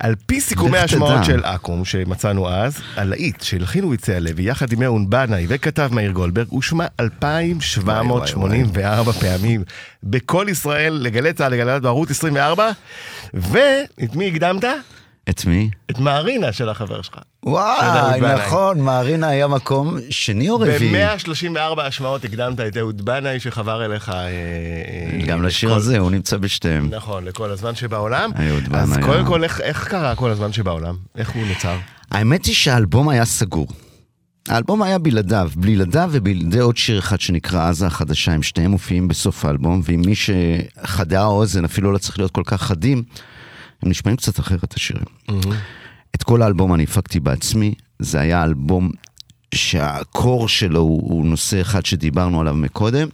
על 0.00 0.14
פי 0.26 0.40
סיכומי 0.40 0.78
תדע. 0.86 1.24
של 1.24 1.40
אקו"ם 1.44 1.84
שמצאנו 1.84 2.48
אז, 2.48 2.78
הלהיט 2.96 3.42
שהלחין 3.42 3.84
ויצא 3.84 4.12
הלוי 4.12 4.42
יחד 4.42 4.72
עם 4.72 4.82
אהון 4.82 5.10
בנאי 5.10 5.46
וכתב 5.48 5.88
מאיר 5.92 6.10
גולדברג 6.10 6.46
הושמע 6.50 6.86
2,784 7.00 9.12
פעמים 9.12 9.64
בכל 10.02 10.46
ישראל, 10.48 10.92
לגלי 10.92 11.32
צה"ל, 11.32 11.52
לגלגלצ 11.52 11.82
בערוץ 11.82 12.10
24, 12.10 12.70
ואת 13.34 14.16
מי 14.16 14.28
הקדמת? 14.28 14.64
את 15.30 15.46
מי? 15.46 15.70
את 15.90 15.98
מערינה 15.98 16.52
של 16.52 16.68
החבר 16.68 17.02
שלך. 17.02 17.14
של 17.14 17.50
וואי. 17.50 18.20
נכון, 18.20 18.80
מערינה 18.80 19.28
היה 19.28 19.46
מקום 19.48 19.96
שני 20.10 20.50
או 20.50 20.56
רביעי. 20.60 20.92
ב-134 20.92 21.80
השמעות 21.80 22.24
הקדמת 22.24 22.60
את 22.60 22.76
אהוד 22.76 23.04
בנאי 23.04 23.40
שחבר 23.40 23.84
אליך. 23.84 24.08
אה, 24.08 24.14
אה, 24.26 25.26
גם 25.26 25.42
לשיר 25.42 25.74
הזה, 25.74 25.98
הוא 25.98 26.10
נמצא 26.10 26.36
בשתיהם. 26.36 26.88
נכון, 26.90 27.24
לכל 27.24 27.50
הזמן 27.50 27.74
שבעולם. 27.74 28.30
אהוד 28.48 28.62
אז 28.74 28.90
בנאי, 28.90 29.02
קודם 29.02 29.24
אה. 29.24 29.28
כל, 29.30 29.44
איך- 29.44 29.88
קרה 29.88 30.14
כל 30.16 30.30
הזמן 30.30 30.52
שבעולם? 30.52 30.96
איך 31.16 31.30
הוא 31.30 31.46
נוצר? 31.46 31.76
האמת 32.10 32.44
היא 32.44 32.54
שהאלבום 32.54 33.08
היה 33.08 33.24
סגור. 33.24 33.66
האלבום 34.48 34.82
היה 34.82 34.98
בלעדיו, 34.98 35.50
בלעדיו 35.56 36.08
ובלעדי 36.12 36.58
עוד 36.58 36.76
שיר 36.76 36.98
אחד 36.98 37.20
שנקרא 37.20 37.68
עזה 37.68 37.86
החדשה, 37.86 38.32
הם 38.32 38.42
שניהם 38.42 38.70
מופיעים 38.70 39.08
בסוף 39.08 39.44
האלבום, 39.44 39.80
ועם 39.84 40.00
מי 40.00 40.14
שחדי 40.14 41.16
האוזן, 41.16 41.64
אפילו 41.64 41.92
לא 41.92 41.98
צריך 41.98 42.18
להיות 42.18 42.30
כל 42.30 42.42
כך 42.46 42.62
חדים, 42.62 43.02
הם 43.84 43.90
נשמעים 43.90 44.16
קצת 44.16 44.40
אחרת 44.40 44.74
השירים. 44.74 45.04
את 46.14 46.22
כל 46.22 46.42
האלבום 46.42 46.74
אני 46.74 46.84
הפקתי 46.84 47.20
בעצמי, 47.20 47.74
זה 47.98 48.20
היה 48.20 48.44
אלבום 48.44 48.90
שהקור 49.54 50.48
שלו 50.48 50.80
הוא, 50.80 51.02
הוא 51.10 51.26
נושא 51.26 51.60
אחד 51.60 51.86
שדיברנו 51.86 52.40
עליו 52.40 52.54
מקודם, 52.54 53.08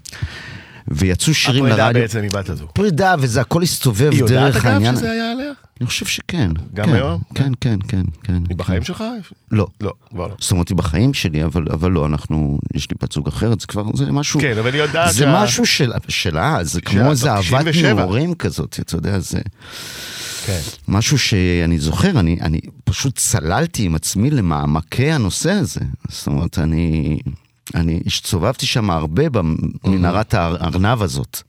ויצאו 0.88 1.34
שירים 1.34 1.64
הפרידה 1.64 1.86
לרדיו. 1.86 2.02
בעצם 2.02 2.22
מבת 2.22 2.48
הזו. 2.48 2.66
פרידה, 2.72 3.14
וזה 3.18 3.40
הכל 3.40 3.62
הסתובב 3.62 4.10
היא 4.12 4.20
יודעת 4.20 4.52
דרך 4.52 4.56
אגב 4.56 4.66
העניין. 4.74 4.96
שזה 4.96 5.10
היה 5.10 5.32
עליה? 5.32 5.52
אני 5.80 5.86
חושב 5.86 6.06
שכן. 6.06 6.50
גם 6.74 6.86
כן, 6.86 6.94
היום? 6.94 7.22
כן, 7.34 7.52
כן, 7.60 7.78
כן, 7.88 8.02
כן. 8.22 8.42
היא 8.48 8.56
בחיים 8.56 8.84
שלך? 8.84 9.04
לא. 9.50 9.66
לא, 9.80 9.92
כבר 10.10 10.26
לא. 10.26 10.34
זאת 10.38 10.52
אומרת, 10.52 10.68
היא 10.68 10.76
בחיים 10.76 11.14
שלי, 11.14 11.44
אבל, 11.44 11.64
אבל 11.72 11.90
לא, 11.90 12.06
אנחנו, 12.06 12.58
יש 12.74 12.90
לי 12.90 12.96
בת 13.02 13.12
זוג 13.12 13.28
אחרת, 13.28 13.60
זה 13.60 13.66
כבר, 13.66 13.84
זה 13.94 14.12
משהו... 14.12 14.40
כן, 14.40 14.58
אבל 14.58 14.74
היא 14.74 14.82
יודעת 14.82 15.12
זה 15.12 15.18
שה- 15.18 15.42
משהו 15.42 15.66
של, 15.66 15.92
שלה, 16.08 16.58
זה 16.62 16.80
כמו 16.80 17.10
איזה 17.10 17.32
אהבת 17.32 17.44
97. 17.44 17.92
נעורים 17.94 18.34
כזאת, 18.34 18.80
אתה 18.80 18.96
יודע, 18.96 19.18
זה 19.18 19.40
כן. 20.46 20.60
משהו 20.88 21.18
שאני 21.18 21.78
זוכר, 21.78 22.20
אני, 22.20 22.38
אני 22.40 22.60
פשוט 22.84 23.16
צללתי 23.18 23.84
עם 23.84 23.94
עצמי 23.94 24.30
למעמקי 24.30 25.12
הנושא 25.12 25.52
הזה. 25.52 25.80
זאת 26.08 26.26
אומרת, 26.26 26.58
אני, 26.58 27.18
אני 27.74 28.00
הסתובבתי 28.06 28.66
שם 28.66 28.90
הרבה 28.90 29.22
במנהרת 29.30 30.34
הארנב 30.34 31.02
הזאת, 31.02 31.42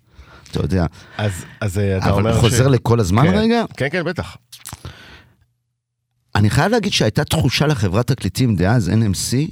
אתה 0.52 0.60
יודע. 0.60 0.86
אז 1.18 1.46
אז, 1.62 1.78
אה, 1.78 1.98
אתה 1.98 2.12
אומר 2.12 2.30
אבל 2.30 2.38
ש... 2.38 2.42
חוזר 2.42 2.68
לכל 2.68 3.00
הזמן 3.00 3.28
כן. 3.28 3.36
רגע, 3.36 3.64
כן, 3.78 3.88
כן, 3.92 4.04
בטח. 4.04 4.38
אני 6.36 6.50
חייב 6.50 6.72
להגיד 6.72 6.92
שהייתה 6.92 7.24
תחושה 7.24 7.68
לחברת 7.68 8.08
תקליטים 8.08 8.56
דאז, 8.56 8.90
NMC, 8.90 9.52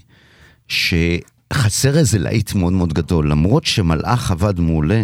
שחסר 0.68 1.98
איזה 1.98 2.20
להיט 2.20 2.54
מאוד 2.54 2.74
מאוד 2.74 2.94
גדול, 2.94 3.32
למרות 3.32 3.66
שמלאך 3.66 4.32
עבד 4.32 4.60
מעולה, 4.60 5.04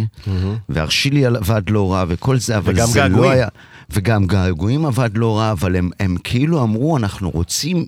והרשילי 0.70 1.26
עבד 1.26 1.70
לא 1.70 1.94
רע 1.94 2.06
וכל 2.08 2.38
זה, 2.40 2.58
אבל 2.58 2.76
זה 2.76 3.00
געגועים. 3.00 3.24
לא 3.24 3.32
היה... 3.32 3.48
וגם 3.90 4.26
געגועים 4.26 4.86
עבד 4.86 5.10
לא 5.14 5.38
רע, 5.38 5.52
אבל 5.52 5.76
הם, 5.76 5.90
הם 6.00 6.16
כאילו 6.24 6.64
אמרו, 6.64 6.98
אנחנו 6.98 7.30
רוצים 7.30 7.86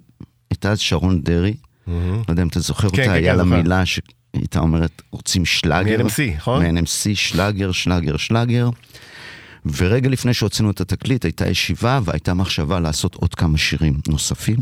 את 0.53 0.65
אז 0.65 0.79
שרון 0.79 1.21
דרעי, 1.21 1.53
לא 1.87 1.93
יודע 2.27 2.41
אם 2.43 2.47
אתה 2.47 2.59
זוכר 2.59 2.89
כן, 2.89 3.01
אותה, 3.01 3.03
כן, 3.03 3.11
היה 3.11 3.31
כן, 3.31 3.37
לה. 3.37 3.43
מילה 3.43 3.83
שהייתה 4.35 4.59
אומרת, 4.59 5.01
רוצים 5.11 5.45
שלאגר. 5.45 6.03
מ-NMC, 6.03 6.35
נכון? 6.37 6.65
מ-NMC, 6.65 7.15
שלאגר, 7.15 7.71
שלאגר, 7.71 8.17
שלאגר. 8.17 8.69
ורגע 9.65 10.09
לפני 10.09 10.33
שהוצאנו 10.33 10.71
את 10.71 10.81
התקליט 10.81 11.25
הייתה 11.25 11.49
ישיבה 11.49 11.99
והייתה 12.03 12.33
מחשבה 12.33 12.79
לעשות 12.79 13.15
עוד 13.15 13.35
כמה 13.35 13.57
שירים 13.57 13.99
נוספים. 14.07 14.57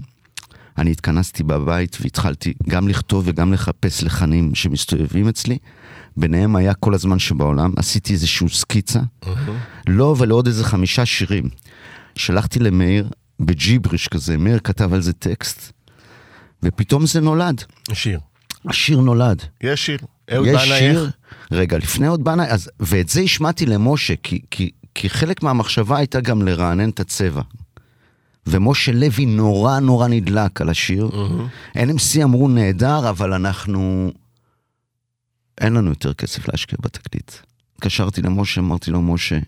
אני 0.78 0.91
התכנסתי 0.91 1.43
בבית 1.43 1.97
והתחלתי 2.01 2.54
גם 2.69 2.88
לכתוב 2.88 3.23
וגם 3.28 3.54
לחפש 3.54 4.04
לחנים 4.04 4.56
שמסתובבים 4.56 5.28
אצלי. 5.28 5.58
ביניהם 6.17 6.56
היה 6.56 6.73
כל 6.73 6.93
הזמן 6.93 7.19
שבעולם, 7.19 7.73
עשיתי 7.78 8.13
איזושהי 8.13 8.49
סקיצה, 8.49 8.99
לא 9.88 10.15
ולעוד 10.17 10.47
איזה 10.47 10.63
חמישה 10.63 11.06
שירים. 11.06 11.49
שלחתי 12.15 12.60
למאיר 12.60 13.10
בג'יבריש 13.39 14.08
כזה, 14.08 14.38
מאיר 14.38 14.60
כתב 14.60 14.93
על 14.93 15.01
זה 15.01 15.13
טקסט, 15.13 15.71
ופתאום 16.63 17.06
זה 17.06 17.21
נולד. 17.21 17.63
שיר. 17.93 18.19
השיר 18.69 18.99
נולד. 18.99 19.41
יש 19.63 19.86
שיר. 19.86 19.99
אהוד 20.34 20.47
יש 20.47 20.65
בנאי 20.65 20.80
שיר... 20.80 21.06
איך? 21.06 21.13
רגע, 21.51 21.78
לפני 21.78 22.08
אהוד 22.08 22.23
בנאי, 22.23 22.45
אז, 22.45 22.69
ואת 22.80 23.10
זה 23.10 23.21
השמעתי 23.21 23.65
למשה, 23.65 24.13
כי, 24.23 24.41
כי, 24.51 24.71
כי 24.95 25.10
חלק 25.10 25.43
מהמחשבה 25.43 25.97
הייתה 25.97 26.21
גם 26.21 26.41
לרענן 26.41 26.89
את 26.89 26.99
הצבע. 26.99 27.41
ומשה 28.47 28.91
לוי 28.91 29.25
נורא 29.25 29.80
נורא 29.80 30.08
נדלק 30.08 30.62
על 30.62 30.69
השיר. 30.69 31.10
NMC 31.78 32.23
אמרו 32.23 32.47
נהדר, 32.47 33.10
אבל 33.10 33.34
אנחנו... 33.34 34.12
אין 35.62 35.73
לנו 35.73 35.89
יותר 35.89 36.13
כסף 36.13 36.47
להשקיע 36.47 36.78
בתקליט. 36.82 37.32
התקשרתי 37.75 38.21
למשה, 38.21 38.62
אמרתי 38.62 38.91
לו, 38.91 39.01
משה, 39.01 39.39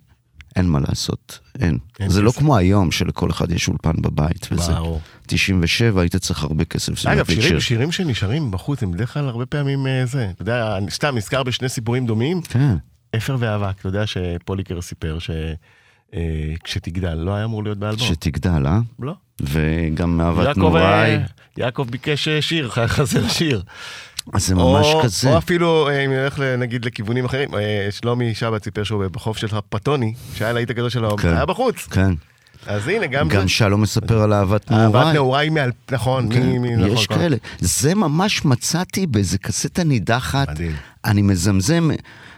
אין 0.57 0.65
מה 0.69 0.79
לעשות, 0.79 1.39
אין. 1.59 1.77
אין 1.99 2.09
זה 2.09 2.21
לא 2.21 2.31
כסף. 2.31 2.39
כמו 2.39 2.57
היום, 2.57 2.91
שלכל 2.91 3.31
אחד 3.31 3.51
יש 3.51 3.67
אולפן 3.67 4.01
בבית 4.01 4.47
וזה. 4.51 4.73
ברור. 4.73 5.01
97, 5.27 6.01
היית 6.01 6.15
צריך 6.15 6.43
הרבה 6.43 6.65
כסף. 6.65 7.05
אגב, 7.05 7.25
שירים, 7.25 7.41
שיר. 7.41 7.59
שירים 7.59 7.91
שנשארים 7.91 8.51
בחוץ 8.51 8.83
הם 8.83 8.91
בדרך 8.91 9.13
כלל 9.13 9.27
הרבה 9.27 9.45
פעמים 9.45 9.87
אה, 9.87 10.05
זה. 10.05 10.29
אתה 10.33 10.41
יודע, 10.41 10.77
סתם 10.89 11.17
נזכר 11.17 11.43
בשני 11.43 11.69
סיפורים 11.69 12.05
דומים. 12.05 12.41
כן, 12.41 12.75
אפר 13.15 13.35
ואבק, 13.39 13.79
אתה 13.79 13.87
יודע 13.87 14.03
שפוליקר 14.07 14.81
סיפר 14.81 15.17
שכשתגדל 16.13 17.13
לא 17.13 17.35
היה 17.35 17.45
אמור 17.45 17.63
להיות 17.63 17.77
באלבום. 17.77 18.07
שתגדל, 18.07 18.67
אה? 18.67 18.79
לא. 18.99 19.13
וגם 19.41 20.17
מאהבת 20.17 20.45
יעקב, 20.45 20.59
נוראי. 20.59 21.15
אה, 21.15 21.23
יעקב 21.57 21.87
ביקש 21.89 22.27
אה, 22.27 22.41
שיר, 22.41 22.69
חסר 22.87 23.27
שיר. 23.27 23.63
אז 24.33 24.47
זה 24.47 24.55
ממש 24.55 24.85
או, 24.93 25.01
כזה. 25.03 25.29
או 25.31 25.37
אפילו, 25.37 25.87
אה, 25.89 26.05
אם 26.05 26.11
נלך 26.11 26.39
ל- 26.39 26.55
נגיד 26.55 26.85
לכיוונים 26.85 27.25
אחרים, 27.25 27.55
אה, 27.55 27.87
שלומי 27.91 28.35
שבת 28.35 28.63
סיפר 28.63 28.83
שהוא 28.83 29.07
בחוף 29.07 29.37
שלך 29.37 29.57
פטוני, 29.69 30.13
שהיה 30.35 30.53
להיט 30.53 30.69
הגדול 30.69 30.89
שלו, 30.89 31.17
כן. 31.17 31.27
היה 31.33 31.45
בחוץ. 31.45 31.75
כן. 31.75 32.13
אז 32.67 32.87
הנה, 32.87 33.07
גם 33.07 33.27
גם 33.29 33.41
זה. 33.41 33.47
שלום 33.47 33.81
מספר 33.81 34.21
על 34.21 34.33
אהבת 34.33 34.71
אהבת 34.71 34.71
נעוריי. 34.95 35.13
נעוריי 35.13 35.49
מעל... 35.49 35.71
נכון, 35.91 36.33
כן, 36.33 36.41
מי... 36.49 36.57
מי- 36.59 36.75
נכון, 36.75 36.89
יש 36.89 37.07
כל- 37.07 37.15
כאלה. 37.15 37.37
זה 37.59 37.95
ממש 37.95 38.45
מצאתי 38.45 39.07
באיזה 39.07 39.37
קסטה 39.37 39.83
נידחת. 39.83 40.49
מדהים. 40.49 40.75
אני 41.05 41.21
מזמזם, 41.21 41.89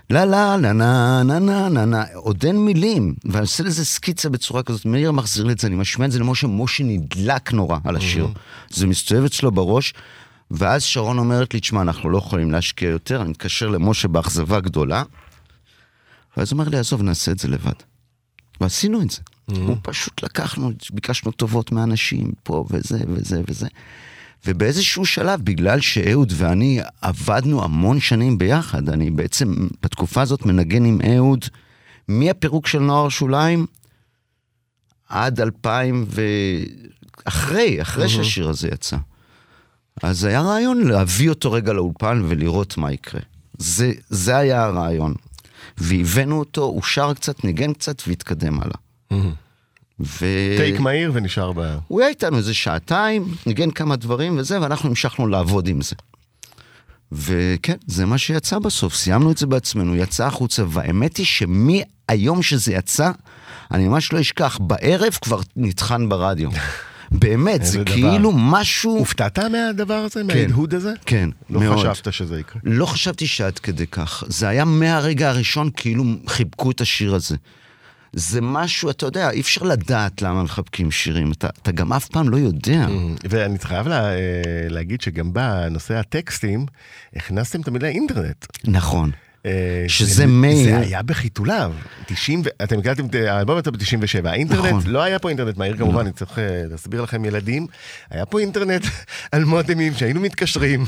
לה 0.10 0.25
לה 0.25 0.58
לה 0.58 0.73
נה 0.73 1.23
נה 1.23 1.39
נה 1.39 1.69
נה 1.69 1.86
נה, 1.86 2.04
עוד 2.15 2.43
אין 2.45 2.65
מילים. 2.65 3.13
ואני 3.25 3.41
עושה 3.41 3.63
לזה 3.63 3.86
סקיצה 3.86 4.30
בצורה 4.30 4.63
כזאת, 4.63 4.86
מאיר 4.86 5.12
מחזיר 5.12 5.45
לי 5.45 5.54
את 5.54 5.60
זה, 5.60 5.67
אני 5.67 5.75
משמיע 5.75 6.06
את 6.08 6.12
זה 6.12 6.19
למשה, 6.19 6.47
משה 6.47 6.84
נדלק 6.84 7.54
נורא 7.54 7.78
על 7.84 7.95
השיר. 7.95 8.28
זה 8.69 8.88
מסתובב 8.88 9.23
אצלו 9.23 9.52
בראש. 9.52 9.93
ואז 10.52 10.84
שרון 10.84 11.18
אומרת 11.18 11.54
לי, 11.54 11.60
תשמע, 11.60 11.82
אנחנו 11.82 12.10
לא 12.10 12.18
יכולים 12.18 12.52
להשקיע 12.52 12.90
יותר, 12.90 13.22
אני 13.22 13.30
מתקשר 13.30 13.68
למשה 13.68 14.08
באכזבה 14.08 14.60
גדולה. 14.60 15.04
ואז 16.38 16.52
הוא 16.52 16.60
אומר 16.60 16.70
לי, 16.70 16.78
עזוב, 16.78 17.02
נעשה 17.02 17.32
את 17.32 17.40
זה 17.40 17.48
לבד. 17.48 17.74
ועשינו 18.62 19.02
את 19.02 19.10
זה. 19.10 19.22
הוא 19.68 19.78
פשוט 19.82 20.24
לקחנו, 20.24 20.72
ביקשנו 20.94 21.32
טובות 21.32 21.72
מאנשים 21.72 22.32
פה 22.44 22.66
וזה 22.70 23.00
וזה 23.08 23.42
וזה. 23.48 23.68
ובאיזשהו 24.48 25.06
שלב, 25.06 25.42
בגלל 25.44 25.82
שאהוד 25.82 26.34
ואני 26.36 26.80
עבדנו 27.02 27.64
המון 27.64 28.00
שנים 28.00 28.38
ביחד, 28.38 28.90
אני 28.90 29.12
בעצם 29.12 29.68
בתקופה 29.84 30.22
הזאת 30.22 30.46
מנגן 30.46 30.86
עם 30.86 31.00
אהוד 31.02 31.46
מהפירוק 32.08 32.68
של 32.68 32.80
נוער 32.80 33.10
שוליים 33.10 33.66
עד 35.10 35.42
2000 35.42 36.06
ו... 36.08 36.22
אחרי, 37.26 37.82
אחרי 37.82 38.10
שהשיר 38.10 38.50
הזה 38.50 38.68
יצא. 38.68 38.98
אז 40.04 40.24
היה 40.24 40.42
רעיון 40.42 40.88
להביא 40.88 41.30
אותו 41.30 41.52
רגע 41.52 41.74
לאולפן 41.74 42.22
ולראות 42.28 42.78
מה 42.78 42.92
יקרה. 42.92 43.22
זה, 43.58 43.92
זה 44.10 44.38
היה 44.38 44.64
הרעיון. 44.64 45.14
והבאנו 45.78 46.40
אותו, 46.40 46.64
הוא 46.64 46.84
שר 46.84 47.14
קצת, 47.14 47.44
ניגן 47.44 47.74
קצת 47.74 48.02
והתקדם 48.08 48.60
הלאה. 48.62 48.78
ו... 50.00 50.26
טייק 50.58 50.80
מהיר 50.80 51.12
ונשאר 51.14 51.52
ב... 51.56 51.78
הוא 51.88 52.02
היה 52.02 52.10
איתנו 52.10 52.38
איזה 52.38 52.54
שעתיים, 52.54 53.36
ניגן 53.46 53.72
כמה 53.72 53.96
דברים 53.96 54.38
וזה, 54.38 54.62
ואנחנו 54.62 54.90
המשכנו 54.90 55.28
לעבוד 55.28 55.68
עם 55.68 55.82
זה. 55.82 55.96
וכן, 57.12 57.76
זה 57.88 58.06
מה 58.06 58.18
שיצא 58.18 58.60
בסוף, 58.60 58.96
סיימנו 58.96 59.32
את 59.32 59.38
זה 59.38 59.48
בעצמנו, 59.48 59.96
יצא 59.96 60.26
החוצה, 60.26 60.64
והאמת 60.68 61.18
היא 61.18 61.26
שמהיום 61.26 62.44
שזה 62.44 62.74
יצא, 62.74 63.12
אני 63.72 63.88
ממש 63.88 64.14
לא 64.14 64.22
אשכח, 64.22 64.58
בערב 64.62 65.18
כבר 65.22 65.40
נטחן 65.56 66.10
ברדיו. 66.10 66.50
באמת, 67.12 67.65
זה 67.65 67.84
דבר. 67.84 67.93
כאילו 67.95 68.32
משהו... 68.32 68.98
הופתעת 68.98 69.39
מהדבר 69.39 69.93
הזה? 69.93 70.24
מההדהוד 70.24 70.74
הזה? 70.74 70.93
כן, 71.06 71.30
לא 71.50 71.60
מאוד. 71.62 71.88
חשבת 71.88 72.13
שזה 72.13 72.39
יקרה. 72.39 72.62
לא 72.63 72.86
חשבתי 72.86 73.28
שעד 73.28 73.60
כדי 73.60 73.88
כך. 73.88 74.24
זה 74.28 74.48
היה 74.48 74.65
מהרגע 74.65 75.30
הראשון 75.30 75.69
כאילו 75.76 76.04
חיבקו 76.28 76.72
את 76.72 76.82
השיר 76.82 77.15
הזה. 77.15 77.36
זה 78.13 78.41
משהו, 78.41 78.89
אתה 78.89 79.06
יודע, 79.06 79.30
אי 79.30 79.41
אפשר 79.41 79.63
לדעת 79.63 80.22
למה 80.22 80.43
מחבקים 80.43 80.91
שירים. 80.91 81.32
אתה, 81.32 81.48
אתה 81.62 81.72
גם 81.72 81.93
אף 81.93 82.08
פעם 82.08 82.30
לא 82.30 82.38
יודע. 82.38 82.88
ואני 83.30 83.60
חייב 83.60 83.88
לה, 83.88 84.10
אה, 84.10 84.17
להגיד 84.69 85.02
שגם 85.02 85.34
בנושא 85.34 85.95
הטקסטים, 85.95 86.65
הכנסתם 87.15 87.62
את 87.62 87.67
המילה 87.67 87.88
אינטרנט. 87.88 88.45
נכון. 88.67 89.12
אה, 89.50 89.90
שזה 89.90 90.14
זה- 90.14 90.28
מאיר. 90.28 90.64
זה 90.70 90.88
היה 90.88 91.02
בחיתוליו. 91.02 91.74
90, 92.06 92.42
ו- 92.46 92.64
אתם 92.64 92.80
הקלטתם 92.80 93.06
את 93.06 93.16
האלבום 93.16 93.58
הזה 93.58 93.72
ב-97. 93.72 93.78
האינטרנט, 94.30 94.66
נכון. 94.66 94.82
לא 94.86 95.02
היה 95.04 95.20
פה 95.20 95.30
אינטרנט 95.30 95.58
מהיר 95.58 95.78
כמובן, 95.78 96.00
אני 96.00 96.12
צריך 96.12 96.40
אה, 96.40 96.44
להסביר 96.72 97.02
לכם 97.02 97.26
ילדים. 97.26 97.68
היה 98.12 98.26
פה 98.26 98.40
אינטרנט 98.40 98.86
על 99.32 99.44
מודמים 99.46 99.94
שהיינו 99.96 100.20
מתקשרים. 100.22 100.86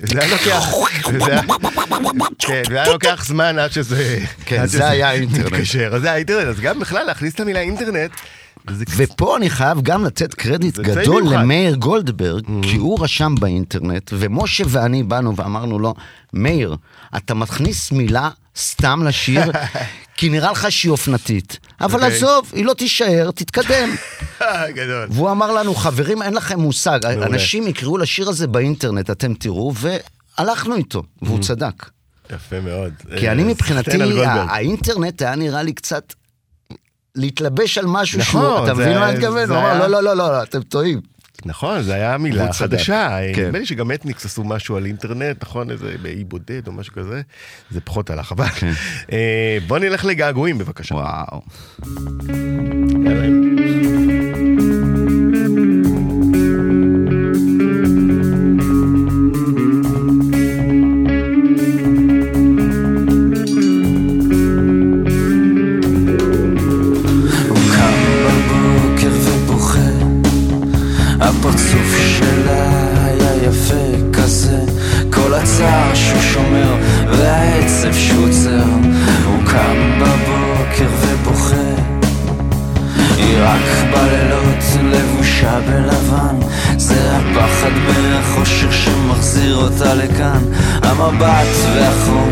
וזה 0.00 0.20
היה 0.20 0.30
לוקח... 0.30 0.64
וזה 1.12 1.32
היה- 1.32 1.42
כן, 2.38 2.62
היה 2.70 2.88
לוקח 2.92 3.24
זמן 3.26 3.58
עד 3.58 3.72
שזה... 3.72 4.18
כן, 4.44 4.66
זה 4.66 4.88
היה 4.88 5.08
האינטרנט. 5.08 5.52
מתקשר. 5.52 5.90
אז 5.94 6.02
זה 6.02 6.12
האינטרנט, 6.12 6.46
אז 6.48 6.60
גם 6.60 6.80
בכלל 6.80 7.04
להכניס 7.06 7.34
את 7.34 7.40
המילה 7.40 7.60
אינטרנט. 7.60 8.10
ופה 8.96 9.36
אני 9.36 9.50
חייב 9.50 9.80
גם 9.82 10.04
לתת 10.04 10.34
קרדיט 10.34 10.78
גדול. 10.78 11.22
למאיר 11.34 11.74
גולדברג, 11.74 12.44
כי 12.62 12.76
הוא 12.76 13.04
רשם 13.04 13.34
באינטרנט, 13.40 14.10
ומשה 14.18 14.64
ואני 14.68 15.02
באנו 15.02 15.36
ואמרנו 15.36 15.78
לו, 15.78 15.94
מאיר, 16.32 16.76
אתה 17.16 17.34
מכניס 17.34 17.92
מילה 17.92 18.30
סתם 18.58 19.02
לשיר, 19.06 19.42
כי 20.16 20.28
נראה 20.28 20.52
לך 20.52 20.72
שהיא 20.72 20.90
אופנתית. 20.90 21.58
אבל 21.80 21.94
אוקיי. 22.04 22.16
עזוב, 22.16 22.50
היא 22.54 22.64
לא 22.64 22.72
תישאר, 22.74 23.30
תתקדם. 23.34 23.94
גדול. 24.76 25.08
והוא 25.10 25.30
אמר 25.30 25.52
לנו, 25.52 25.74
חברים, 25.74 26.22
אין 26.22 26.34
לכם 26.34 26.60
מושג. 26.60 26.98
אנשים 27.04 27.66
יקראו 27.66 27.98
לשיר 27.98 28.28
הזה 28.28 28.46
באינטרנט, 28.46 29.10
אתם 29.10 29.34
תראו, 29.34 29.72
והלכנו 30.38 30.74
איתו, 30.76 31.02
והוא 31.22 31.38
צדק. 31.40 31.90
יפה 32.34 32.60
מאוד. 32.60 32.92
כי 33.18 33.26
אה, 33.28 33.32
אני 33.32 33.44
מבחינתי, 33.44 33.90
סטן 33.90 34.00
על 34.00 34.12
גולדברג. 34.12 34.26
ה- 34.38 34.52
האינטרנט 34.54 35.22
היה 35.22 35.34
נראה 35.36 35.62
לי 35.62 35.72
קצת 35.72 36.12
להתלבש 37.16 37.78
על 37.78 37.84
משהו 37.86 38.20
נכון, 38.20 38.42
שהוא, 38.42 38.64
אתה 38.64 38.74
מבין 38.74 38.98
מה 38.98 39.08
אני 39.08 39.18
מתכוון? 39.18 39.50
הוא 39.50 39.58
אמר, 39.58 39.78
לא, 39.78 40.02
לא, 40.02 40.02
לא, 40.02 40.16
לא, 40.16 40.42
אתם 40.42 40.62
טועים. 40.62 41.00
נכון, 41.46 41.82
זה 41.82 41.94
היה 41.94 42.18
מילה. 42.18 42.52
חדשה. 42.52 43.18
כן. 43.34 43.46
נדמה 43.46 43.58
לי 43.58 43.66
שגם 43.66 43.92
אתניקס 43.92 44.24
עשו 44.24 44.44
משהו 44.44 44.76
על 44.76 44.86
אינטרנט, 44.86 45.42
נכון? 45.42 45.70
איזה 45.70 45.94
באי 46.02 46.24
בודד 46.24 46.66
או 46.66 46.72
משהו 46.72 46.92
כזה. 46.94 47.22
זה 47.70 47.80
פחות 47.80 48.10
הלך, 48.10 48.32
אבל... 48.32 48.46
כן. 48.46 48.72
אה, 49.12 49.58
בוא 49.66 49.78
נלך 49.78 50.04
לגעגועים 50.04 50.58
בבקשה. 50.58 50.94
וואו. 50.94 51.42
הפרצוף 71.54 71.96
שלה 72.18 72.70
היה 73.04 73.48
יפה 73.48 74.12
כזה. 74.12 74.58
כל 75.10 75.34
הצער 75.34 75.94
שהוא 75.94 76.20
שומר 76.20 76.74
והעצב 77.10 77.92
שהוא 77.92 78.28
עוצר 78.28 78.64
הוא 79.24 79.44
קם 79.46 80.00
בבוקר 80.00 80.88
ובוכה. 81.00 81.74
היא 83.16 83.36
רק 83.38 83.90
בלילות 83.90 84.64
לבושה 84.82 85.60
בלבן. 85.60 86.46
זה 86.76 87.16
הפחד 87.16 87.70
מהחושך 87.88 88.72
שמחזיר 88.72 89.56
אותה 89.56 89.94
לכאן. 89.94 90.42
המבט 90.82 91.46
והחום 91.74 92.30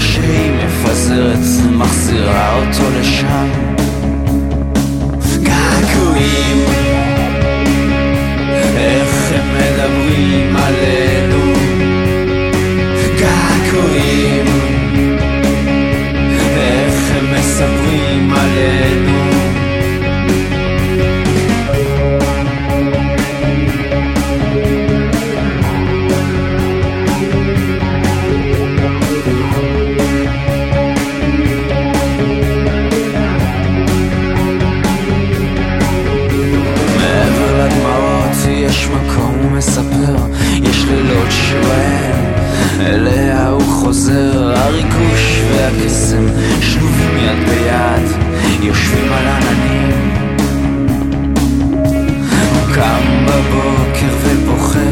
שהיא 0.00 0.50
מפזרת 0.64 1.72
מחזירה 1.72 2.54
אותו 2.54 2.84
לשם. 3.00 3.48
געגועים 5.42 6.83
מדברים 9.54 10.56
עלינו 10.56 11.33
שבהם 41.48 42.24
אליה 42.80 43.48
הוא 43.48 43.62
חוזר, 43.62 44.54
הריגוש 44.56 45.40
והקסם 45.50 46.26
שלובים 46.60 47.16
יד 47.16 47.48
ביד, 47.48 48.10
יושבים 48.62 49.12
על 49.12 49.26
עננים. 49.26 50.14
הוא 52.52 52.74
קם 52.74 53.26
בבוקר 53.26 54.14
ובוכה, 54.22 54.90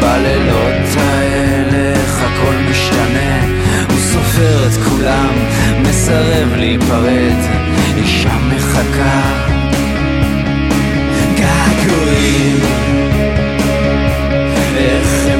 בלילות 0.00 0.96
האלה 0.96 2.00
איך 2.00 2.22
הכל 2.22 2.54
משתנה, 2.70 3.44
הוא 3.88 3.98
סופר 3.98 4.66
את 4.66 4.88
כולם, 4.88 5.34
מסרב 5.82 6.48
להיפרד, 6.56 7.36
אישה 7.96 8.36
מחכה. 8.54 9.46
געגועים 11.36 12.60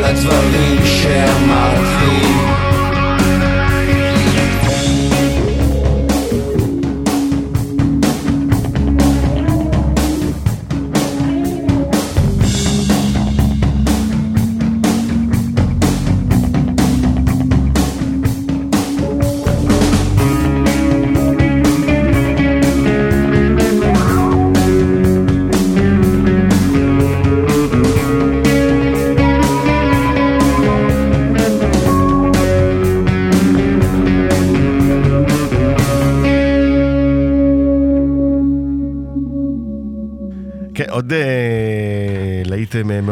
כל 0.00 0.04
הדברים 0.06 0.78
שאמרת 0.84 2.02
לי. 2.02 2.39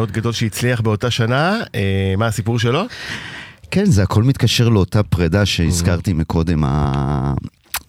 מאוד 0.08 0.16
גדול 0.16 0.32
שהצליח 0.32 0.80
באותה 0.80 1.10
שנה, 1.10 1.56
אה, 1.74 2.14
מה 2.18 2.26
הסיפור 2.26 2.58
שלו? 2.58 2.82
כן, 3.70 3.84
זה 3.84 4.02
הכל 4.02 4.22
מתקשר 4.22 4.68
לאותה 4.68 5.02
פרידה 5.02 5.46
שהזכרתי 5.46 6.12
מקודם, 6.12 6.64
ה- 6.64 7.34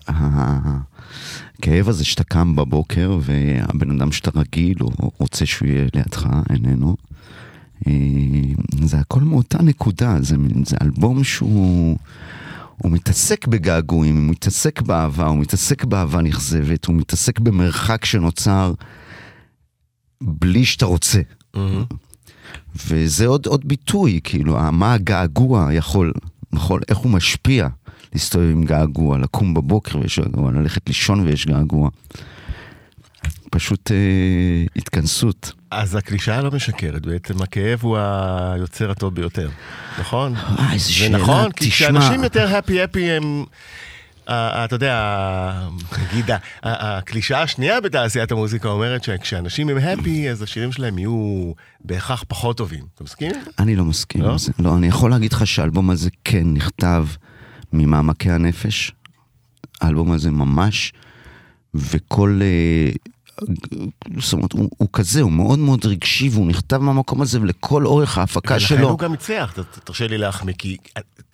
הכאב 0.08 1.90
הזה 1.90 2.06
שאתה 2.06 2.24
קם 2.24 2.56
בבוקר 2.56 3.18
והבן 3.22 3.92
אדם 3.92 4.12
שאתה 4.12 4.32
רגיל, 4.36 4.78
או 4.82 5.12
רוצה 5.18 5.46
שהוא 5.46 5.68
יהיה 5.68 5.86
לידך, 5.96 6.28
איננו. 6.50 6.96
אה, 7.88 7.94
זה 8.82 8.98
הכל 8.98 9.22
מאותה 9.22 9.62
נקודה, 9.62 10.16
זה, 10.22 10.36
זה 10.66 10.78
אלבום 10.82 11.24
שהוא... 11.24 11.98
הוא 12.78 12.92
מתעסק 12.92 13.48
בגעגועים, 13.48 14.18
הוא 14.18 14.32
מתעסק 14.32 14.82
באהבה, 14.82 15.26
הוא 15.28 15.38
מתעסק 15.38 15.84
באהבה 15.84 16.22
נכזבת, 16.22 16.86
הוא 16.86 16.96
מתעסק 16.96 17.40
במרחק 17.40 18.06
שנוצר 18.06 18.74
בלי 20.22 20.66
שאתה 20.66 20.86
רוצה. 20.86 21.22
וזה 22.88 23.28
עוד, 23.28 23.46
עוד 23.46 23.68
ביטוי, 23.68 24.20
כאילו, 24.24 24.58
מה 24.72 24.94
הגעגוע 24.94 25.74
יכול, 25.74 26.14
יכול, 26.54 26.82
איך 26.90 26.98
הוא 26.98 27.12
משפיע 27.12 27.68
להסתובב 28.14 28.50
עם 28.50 28.64
געגוע, 28.64 29.18
לקום 29.18 29.54
בבוקר 29.54 30.00
ויש 30.00 30.20
געגוע, 30.20 30.52
ללכת 30.52 30.88
לישון 30.88 31.20
ויש 31.20 31.46
געגוע. 31.46 31.90
פשוט 33.52 33.92
אה, 33.92 34.66
התכנסות. 34.76 35.52
אז 35.72 35.96
הקלישאה 35.96 36.42
לא 36.42 36.52
משקרת, 36.52 37.06
בעצם 37.06 37.42
הכאב 37.42 37.80
הוא 37.82 37.98
היוצר 37.98 38.92
הטוב 38.92 39.16
ביותר, 39.16 39.50
נכון? 40.00 40.36
אה, 40.36 40.74
איזה 40.74 40.86
זה 40.86 40.94
שאלה, 40.94 41.18
נכון, 41.18 41.52
כי 41.52 41.70
תשמע. 41.70 41.88
כשאנשים 41.88 42.24
יותר 42.24 42.56
הפי 42.56 42.82
הפי 42.82 43.12
הם... 43.12 43.44
אתה 44.30 44.76
יודע, 44.76 45.68
נגיד, 46.12 46.26
הקלישאה 46.64 47.42
השנייה 47.42 47.82
בתעשיית 47.82 48.32
המוזיקה 48.32 48.70
אומרת 48.70 49.04
שכשאנשים 49.04 49.70
הם 49.70 49.78
הפי, 49.78 50.30
אז 50.30 50.42
השירים 50.42 50.72
שלהם 50.72 50.98
יהיו 50.98 51.54
בהכרח 51.82 52.24
פחות 52.28 52.58
טובים. 52.58 52.84
אתה 52.96 53.04
מסכים? 53.04 53.32
אני 53.60 53.76
לא 53.76 53.86
מסכים 53.86 54.22
לא? 54.22 54.36
לא, 54.60 54.78
אני 54.78 54.88
יכול 54.88 55.12
להגיד 55.12 55.34
לך 55.34 55.48
שהאלבום 55.48 55.90
הזה 55.90 56.10
כן 56.24 56.44
נכתב 56.54 57.06
ממעמקי 57.74 58.32
הנפש. 58.32 58.92
האלבום 59.82 60.12
הזה 60.12 60.32
ממש, 60.32 60.94
וכל... 61.74 62.40
אה, 62.42 62.92
זאת 64.18 64.34
אומרת, 64.34 64.52
הוא, 64.52 64.70
הוא 64.78 64.88
כזה, 64.94 65.22
הוא 65.22 65.32
מאוד 65.32 65.60
מאוד 65.60 65.86
רגשי, 65.86 66.30
והוא 66.30 66.48
נכתב 66.48 66.78
מהמקום 66.78 67.22
הזה, 67.22 67.42
ולכל 67.42 67.86
אורך 67.86 68.18
ההפקה 68.18 68.54
ולכן 68.54 68.66
שלו. 68.66 68.90
הוא 68.90 69.00
גם 69.00 69.14
הצליח, 69.14 69.54
תרשה 69.84 70.08
לי 70.08 70.18
להחמיא, 70.18 70.54
כי 70.58 70.78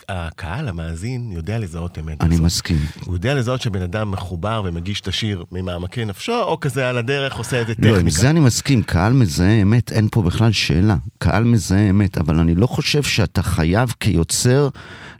הקהל, 0.09 0.67
המאזין, 0.67 1.31
יודע 1.31 1.59
לזהות 1.59 1.97
אמת. 1.99 2.21
אני 2.21 2.29
בסוף. 2.35 2.45
מסכים. 2.45 2.77
הוא 3.05 3.13
יודע 3.15 3.33
לזהות 3.33 3.61
שבן 3.61 3.81
אדם 3.81 4.11
מחובר 4.11 4.61
ומגיש 4.65 5.01
את 5.01 5.07
השיר 5.07 5.43
ממעמקי 5.51 6.05
נפשו, 6.05 6.41
או 6.41 6.59
כזה 6.59 6.89
על 6.89 6.97
הדרך 6.97 7.35
עושה 7.35 7.57
איזה 7.57 7.73
לא, 7.79 7.89
עם 7.89 7.95
טכניקה. 7.95 8.17
זה 8.17 8.29
אני 8.29 8.39
מסכים, 8.39 8.83
קהל 8.83 9.13
מזהה 9.13 9.61
אמת, 9.61 9.91
אין 9.91 10.07
פה 10.11 10.21
בכלל 10.21 10.51
שאלה. 10.51 10.95
קהל 11.17 11.43
מזהה 11.43 11.89
אמת, 11.89 12.17
אבל 12.17 12.39
אני 12.39 12.55
לא 12.55 12.67
חושב 12.67 13.03
שאתה 13.03 13.43
חייב 13.43 13.93
כיוצר 13.99 14.69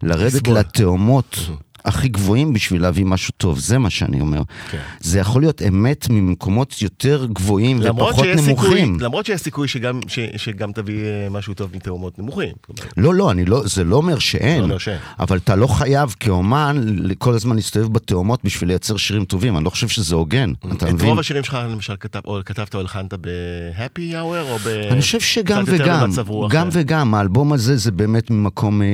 לרדת. 0.03 0.47
לתאומות 0.47 1.39
הכי 1.85 2.07
גבוהים 2.07 2.53
בשביל 2.53 2.81
להביא 2.81 3.05
משהו 3.05 3.33
טוב, 3.37 3.59
זה 3.59 3.77
מה 3.77 3.89
שאני 3.89 4.21
אומר. 4.21 4.41
כן. 4.71 4.77
זה 4.99 5.19
יכול 5.19 5.41
להיות 5.41 5.61
אמת 5.61 6.07
ממקומות 6.09 6.81
יותר 6.81 7.25
גבוהים 7.33 7.79
ופחות 7.83 8.15
שיש 8.15 8.39
סיכוי, 8.39 8.67
נמוכים. 8.67 8.97
למרות 8.99 9.25
שיש 9.25 9.41
סיכוי 9.41 9.67
שגם, 9.67 9.99
ש, 10.07 10.19
שגם 10.37 10.71
תביא 10.71 11.05
אה, 11.05 11.27
משהו 11.29 11.53
טוב 11.53 11.69
מתאומות 11.75 12.19
נמוכים. 12.19 12.53
לא, 12.97 13.13
לא, 13.13 13.31
אני 13.31 13.45
לא, 13.45 13.61
זה 13.65 13.83
לא 13.83 13.95
אומר 13.95 14.19
שאין, 14.19 14.63
לא 14.63 14.79
שאין. 14.79 14.97
אבל 15.19 15.37
אתה 15.37 15.55
לא 15.55 15.67
חייב 15.67 16.15
כאומן 16.19 16.85
כל 17.17 17.33
הזמן 17.33 17.55
להסתובב 17.55 17.93
בתאומות 17.93 18.39
בשביל 18.43 18.69
לייצר 18.69 18.97
שירים 18.97 19.25
טובים, 19.25 19.57
אני 19.57 19.65
לא 19.65 19.69
חושב 19.69 19.87
שזה 19.87 20.15
הוגן, 20.15 20.53
אתה 20.73 20.87
את 20.87 20.93
מבין? 20.93 21.09
רוב 21.09 21.19
השירים 21.19 21.43
שלך 21.43 21.57
למשל 21.71 21.93
כתב, 21.99 22.19
או 22.25 22.39
כתבת 22.45 22.75
או 22.75 22.79
הלחנת 22.79 23.13
ב-happy 23.13 24.13
hour 24.13 24.49
או 24.49 24.57
ב... 24.63 24.67
אני 24.67 25.01
חושב 25.01 25.19
שגם 25.19 25.63
וגם, 25.67 26.11
גם 26.49 26.67
אה? 26.67 26.69
וגם, 26.71 27.13
האלבום 27.13 27.53
הזה 27.53 27.77
זה 27.77 27.91
באמת 27.91 28.31
ממקום 28.31 28.81
אה, 28.81 28.87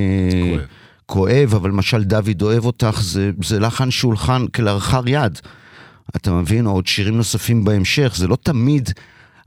כואב. 0.50 0.81
כואב, 1.12 1.54
אבל 1.54 1.70
למשל 1.70 2.04
דוד 2.04 2.42
אוהב 2.42 2.64
אותך, 2.64 3.00
זה, 3.02 3.30
זה 3.44 3.60
לחן 3.60 3.90
שהולחן 3.90 4.46
כלאחר 4.46 5.08
יד. 5.08 5.38
אתה 6.16 6.32
מבין? 6.32 6.66
או 6.66 6.70
עוד 6.72 6.86
שירים 6.86 7.16
נוספים 7.16 7.64
בהמשך, 7.64 8.12
זה 8.16 8.26
לא 8.26 8.36
תמיד 8.42 8.90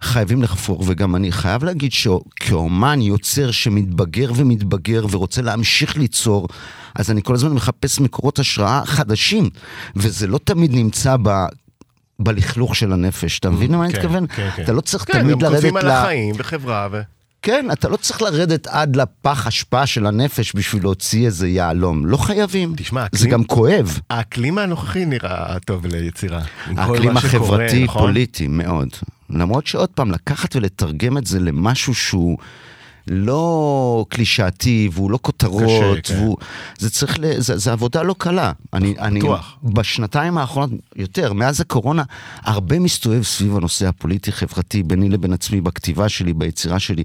חייבים 0.02 0.42
לחפור, 0.42 0.84
וגם 0.88 1.16
אני 1.16 1.32
חייב 1.32 1.64
להגיד 1.64 1.92
שכאומן 1.92 3.02
יוצר 3.02 3.52
שמתבגר 3.52 4.32
ומתבגר 4.36 5.06
ורוצה 5.12 5.42
להמשיך 5.42 5.98
ליצור, 5.98 6.48
אז 6.96 7.12
אני 7.12 7.22
כל 7.24 7.34
הזמן 7.34 7.52
מחפש 7.52 8.00
מקורות 8.00 8.40
השראה 8.40 8.82
חדשים, 8.86 9.50
וזה 9.96 10.28
לא 10.28 10.40
תמיד 10.44 10.72
נמצא 10.74 11.16
ב... 11.24 11.30
בלכלוך 12.20 12.76
של 12.76 12.94
הנפש, 12.94 13.40
אתה 13.40 13.50
מבין 13.50 13.72
למה 13.72 13.86
אני 13.86 13.94
כן, 13.94 14.00
מתכוון? 14.00 14.28
כן, 14.28 14.50
כן. 14.56 14.64
אתה 14.64 14.74
לא 14.74 14.82
צריך 14.82 15.04
כן, 15.06 15.22
תמיד 15.22 15.32
גם 15.32 15.42
לרדת 15.42 15.56
כותבים 15.56 15.78
על 15.78 15.88
ל... 15.88 15.92
החיים 15.92 16.36
וחברה 16.38 16.88
ו... 16.92 17.02
כן, 17.46 17.66
אתה 17.72 17.90
לא 17.90 17.98
צריך 17.98 18.22
לרדת 18.22 18.68
עד 18.68 18.96
לפח 18.96 19.48
אשפה 19.48 19.86
של 19.86 20.06
הנפש 20.06 20.56
בשביל 20.56 20.84
להוציא 20.84 21.26
איזה 21.26 21.48
יהלום. 21.48 22.06
לא 22.06 22.18
חייבים. 22.18 22.74
תשמע, 22.78 23.02
זה 23.12 23.18
אקלים- 23.18 23.32
גם 23.32 23.44
כואב. 23.44 24.00
האקלים 24.10 24.58
הנוכחי 24.58 25.06
נראה 25.06 25.60
טוב 25.66 25.86
ליצירה. 25.86 26.42
האקלים 26.66 27.14
מה 27.14 27.22
שקורה, 27.22 27.66
החברתי 27.66 27.84
נכון? 27.84 28.14
מאוד. 28.50 28.90
למרות 29.30 29.68
שעוד 29.68 29.90
פעם, 29.90 30.12
לקחת 30.12 30.56
ולתרגם 30.56 31.18
את 31.18 31.28
זה 31.28 31.40
למשהו 31.40 31.94
שהוא 31.94 32.38
לא 33.08 34.06
קלישאתי, 34.10 34.90
והוא 34.92 35.12
לא 35.12 35.20
כותרות, 35.22 35.64
קשה, 35.64 36.02
כן. 36.04 36.20
והוא... 36.20 36.38
זה 36.78 36.90
צריך 36.90 37.20
ל... 37.20 37.40
זה, 37.40 37.58
זה 37.58 37.72
עבודה 37.72 38.04
לא 38.04 38.16
קלה. 38.18 38.52
אני, 38.74 38.96
אני. 39.00 39.20
בשנתיים 39.64 40.38
האחרונות, 40.38 40.70
יותר, 40.96 41.34
מאז 41.34 41.62
הקורונה, 41.62 42.04
הרבה 42.42 42.80
מסתובב 42.80 43.24
סביב 43.24 43.58
הנושא 43.58 43.88
הפוליטי-חברתי, 43.88 44.84
ביני 44.84 45.10
לבין 45.10 45.34
עצמי, 45.34 45.62
בכתיבה 45.62 46.10
שלי, 46.10 46.34
ביצירה 46.34 46.80
שלי. 46.80 47.04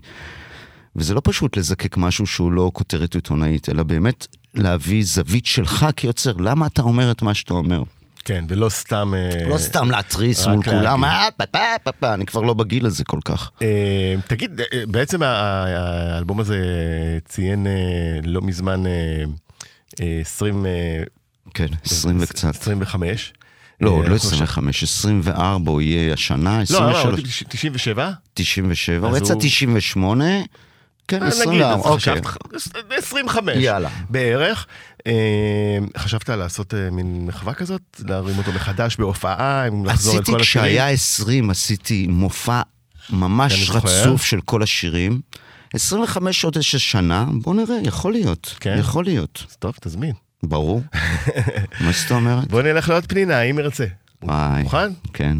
וזה 0.96 1.14
לא 1.14 1.20
פשוט 1.24 1.56
לזקק 1.56 1.96
משהו 1.96 2.26
שהוא 2.26 2.52
לא 2.52 2.70
כותרת 2.74 3.14
עיתונאית, 3.14 3.68
אלא 3.68 3.82
באמת 3.82 4.26
להביא 4.54 5.04
זווית 5.04 5.46
שלך 5.46 5.86
כיוצר. 5.96 6.32
למה 6.32 6.66
אתה 6.66 6.82
אומר 6.82 7.10
את 7.10 7.22
מה 7.22 7.34
שאתה 7.34 7.54
אומר? 7.54 7.82
כן, 8.24 8.44
ולא 8.48 8.68
סתם... 8.68 9.14
אה, 9.16 9.48
לא 9.48 9.58
סתם 9.58 9.90
להתריס 9.90 10.46
מול 10.46 10.62
כולם. 10.64 11.04
אה, 11.04 11.28
פה, 11.36 11.46
פה, 11.46 11.58
פה, 11.84 11.92
פה, 11.92 12.14
אני 12.14 12.26
כבר 12.26 12.40
לא 12.40 12.54
בגיל 12.54 12.86
הזה 12.86 13.04
כל 13.04 13.18
כך. 13.24 13.50
אה, 13.62 14.14
תגיד, 14.26 14.60
בעצם 14.88 15.22
האלבום 15.22 16.40
הזה 16.40 16.58
ציין 17.28 17.66
לא 18.24 18.40
מזמן 18.42 18.86
אה, 18.86 18.92
אה, 20.00 20.18
20... 20.20 20.66
אה, 20.66 20.70
כן, 21.54 21.66
20 21.84 22.16
וקצת. 22.20 22.48
25. 22.54 23.32
לא, 23.80 23.90
אה, 23.90 23.96
לא 23.96 24.02
אנחנו 24.02 24.14
25, 24.16 24.82
24 24.82 25.70
הוא 25.72 25.80
יהיה 25.80 26.12
השנה, 26.12 26.60
עכשיו- 26.60 26.80
לא, 26.80 26.86
לא, 26.86 26.90
23, 26.98 27.06
אמרתי 27.42 27.56
97? 27.56 28.10
97, 28.34 29.08
הוא 29.08 29.16
יצא 29.16 29.32
הוא- 29.32 29.40
98, 29.42 30.24
כן, 31.08 31.22
אה, 31.22 31.28
24, 31.28 31.52
נגיד, 31.76 31.84
אוקיי. 31.86 31.96
חשבת, 31.98 32.26
25 32.98 33.56
יאללה. 33.56 33.88
בערך. 34.10 34.66
אה, 35.06 35.78
חשבת 35.98 36.28
לעשות 36.30 36.74
אה, 36.74 36.90
מין 36.90 37.26
מחווה 37.26 37.54
כזאת? 37.54 38.00
להרים 38.08 38.38
אותו 38.38 38.52
מחדש 38.52 38.96
בהופעה, 38.96 39.68
אם 39.68 39.84
לחזור 39.84 40.14
עשיתי 40.14 40.32
כל 40.32 40.40
השירים? 40.40 40.68
כשהיה 40.68 40.88
20, 40.88 41.50
עשיתי 41.50 42.06
מופע 42.06 42.62
ממש. 43.10 43.70
רצוף 43.70 44.24
של 44.24 44.40
כל 44.40 44.62
השירים. 44.62 45.20
25 45.74 46.40
שעות 46.40 46.56
יש 46.56 46.76
שנה, 46.76 47.26
בוא 47.42 47.54
נראה, 47.54 47.76
יכול 47.82 48.12
להיות. 48.12 48.56
כן? 48.60 48.76
יכול 48.78 49.04
להיות. 49.04 49.44
אז 49.50 49.56
טוב, 49.56 49.74
תזמין. 49.80 50.12
ברור. 50.42 50.82
מה 51.84 51.92
זאת 51.92 52.10
אומרת? 52.10 52.48
בוא 52.48 52.62
נלך 52.62 52.88
לעוד 52.88 53.06
פנינה, 53.06 53.42
אם 53.42 53.58
ירצה. 53.58 53.86
וואי. 54.22 54.62
מוכן? 54.62 54.92
כן. 55.12 55.36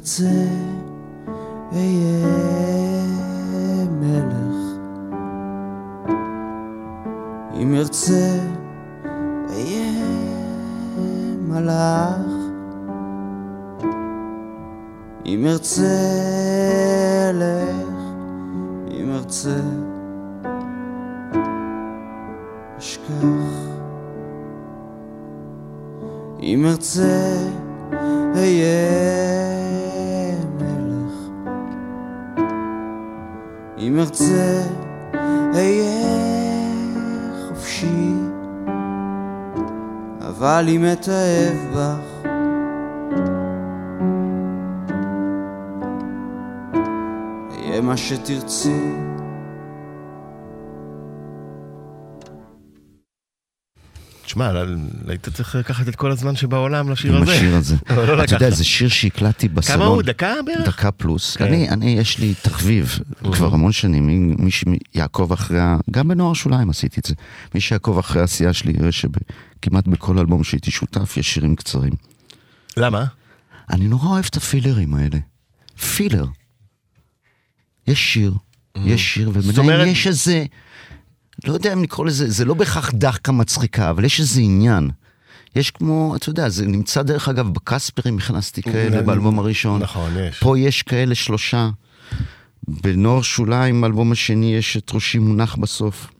ארצה 0.00 0.24
אהיה 1.72 2.26
מלך. 4.00 4.56
אם 7.54 7.74
ארצה 7.74 8.38
אהיה 9.48 9.92
מלאך. 11.48 12.32
אם 15.26 15.46
ארצה 15.46 15.82
אלך 17.30 18.00
אם 18.90 19.10
ארצה 19.12 19.60
אשכח. 22.78 23.70
אם 26.42 26.66
ארצה 26.66 27.36
אהיה 28.34 29.29
ארצה 34.00 34.62
אהיה 35.54 36.20
חופשי. 37.48 38.12
אבל 40.20 40.66
אם 40.68 40.84
אתאהב 40.92 41.56
בך 41.74 42.28
אהיה 47.50 47.80
מה 47.80 47.96
שתרצי 47.96 49.09
תשמע, 54.30 54.52
היית 55.08 55.28
צריך 55.28 55.54
לקחת 55.54 55.88
את 55.88 55.96
כל 55.96 56.10
הזמן 56.10 56.36
שבעולם 56.36 56.90
לשיר 56.90 57.16
עם 57.16 57.22
הזה. 57.22 57.32
השיר 57.32 57.56
הזה. 57.56 57.76
לא 57.96 58.24
אתה 58.24 58.34
יודע. 58.34 58.50
זה 58.50 58.64
שיר 58.64 58.88
שהקלטתי 58.88 59.48
בסלון. 59.48 59.78
כמה 59.78 59.86
הוא? 59.86 60.02
דקה 60.02 60.34
בערך? 60.46 60.68
דקה 60.68 60.90
פלוס. 60.90 61.36
כן. 61.36 61.44
אני, 61.44 61.68
אני, 61.68 61.90
יש 61.90 62.18
לי 62.18 62.34
תחביב, 62.42 62.98
כבר 63.32 63.54
המון 63.54 63.72
שנים, 63.72 64.06
מי- 64.38 64.50
שיעקוב 64.50 65.32
אחרי, 65.32 65.60
ה- 65.60 65.76
גם 65.90 66.08
בנוער 66.08 66.32
שוליים 66.34 66.70
עשיתי 66.70 67.00
את 67.00 67.04
זה. 67.06 67.14
מי 67.54 67.60
שיעקוב 67.60 67.98
אחרי 67.98 68.20
העשייה 68.20 68.52
שלי 68.52 68.72
יראה 68.72 68.92
שכמעט 68.92 69.86
בכל 69.88 70.18
אלבום 70.18 70.44
שהייתי 70.44 70.70
שותף 70.70 71.16
יש 71.16 71.34
שירים 71.34 71.56
קצרים. 71.56 71.92
למה? 72.76 73.04
אני 73.70 73.88
נורא 73.88 74.08
אוהב 74.08 74.24
את 74.30 74.36
הפילרים 74.36 74.94
האלה. 74.94 75.18
פילר. 75.96 76.26
יש 77.86 78.12
שיר, 78.12 78.34
יש 78.84 79.14
שיר, 79.14 79.30
וביניהם 79.34 79.88
יש 79.88 80.06
איזה, 80.06 80.44
לא 81.46 81.52
יודע 81.52 81.72
אם 81.72 81.82
לקרוא 81.82 82.06
לזה, 82.06 82.30
זה 82.30 82.44
לא 82.44 82.54
בהכרח 82.54 82.90
דחקה 82.94 83.32
מצחיקה, 83.32 83.90
אבל 83.90 84.04
יש 84.04 84.20
איזה 84.20 84.40
עניין. 84.40 84.90
יש 85.56 85.70
כמו, 85.70 86.16
אתה 86.16 86.28
יודע, 86.28 86.48
זה 86.48 86.66
נמצא 86.66 87.02
דרך 87.02 87.28
אגב 87.28 87.48
בקספרים, 87.48 88.18
הכנסתי 88.18 88.62
כאלה 88.62 89.02
באלבום 89.02 89.38
הראשון. 89.38 89.82
נכון, 89.82 90.10
יש. 90.18 90.38
פה 90.38 90.58
יש 90.58 90.82
כאלה 90.82 91.14
שלושה. 91.14 91.70
בנוער 92.68 93.22
שוליים, 93.22 93.80
באלבום 93.80 94.12
השני, 94.12 94.54
יש 94.54 94.76
את 94.76 94.90
ראשי 94.94 95.18
מונח 95.18 95.56
בסוף. 95.56 96.10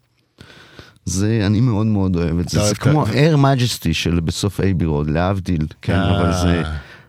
זה, 1.04 1.42
אני 1.46 1.60
מאוד 1.60 1.86
מאוד 1.86 2.16
אוהב 2.16 2.38
את 2.38 2.48
זה. 2.48 2.64
זה 2.64 2.74
כמו 2.74 3.06
Air 3.06 3.36
Majesty 3.36 3.92
של 3.92 4.20
בסוף 4.20 4.60
אייבי 4.60 4.84
רוד, 4.84 5.10
להבדיל, 5.10 5.66
כן, 5.82 5.98
אבל 5.98 6.32
זה... 6.32 6.62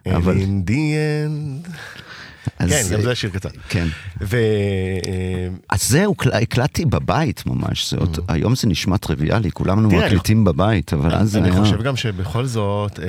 אה, 0.08 0.16
אבל... 0.18 0.38
In 0.38 0.70
the 0.70 0.72
end. 0.72 1.72
כן, 2.58 2.66
גם 2.92 3.02
זה 3.02 3.16
שיר 3.16 3.30
קצר. 3.30 3.50
כן. 3.70 3.88
ו... 4.22 4.38
אה, 4.38 5.48
אז 5.70 5.90
זה 5.90 6.06
הוקל- 6.06 6.32
הקלטתי 6.34 6.86
בבית 6.86 7.44
ממש, 7.46 7.92
זה 7.92 7.98
עוד, 7.98 8.20
היום 8.28 8.56
זה 8.56 8.68
נשמע 8.68 8.98
טריוויאלי, 8.98 9.52
כולנו 9.52 9.90
Mm. 9.92 9.96
מקליטים 9.96 10.44
בבית, 10.44 10.94
אבל 10.94 11.14
אז 11.16 11.32
זה 11.32 11.40
אני 11.40 11.50
היה... 11.52 11.60
חושב 11.60 11.82
גם 11.84 11.96
שבכל 11.96 12.46
זאת, 12.46 13.00
אה, 13.00 13.06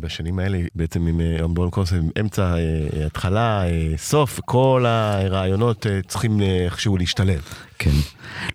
בשנים 0.00 0.38
האלה, 0.38 0.58
בעצם 0.74 1.06
עם 1.06 1.20
אה, 1.20 1.44
אמבון 1.44 1.68
עם 1.98 2.10
אמצע, 2.20 2.54
אה, 2.54 3.06
התחלה, 3.06 3.62
אה, 3.64 3.68
סוף, 3.96 4.40
כל 4.44 4.84
הרעיונות 4.88 5.86
אה, 5.86 6.00
צריכים 6.08 6.40
אה, 6.42 6.64
איכשהו 6.64 6.96
להשתלב. 6.96 7.40
כן. 7.78 7.90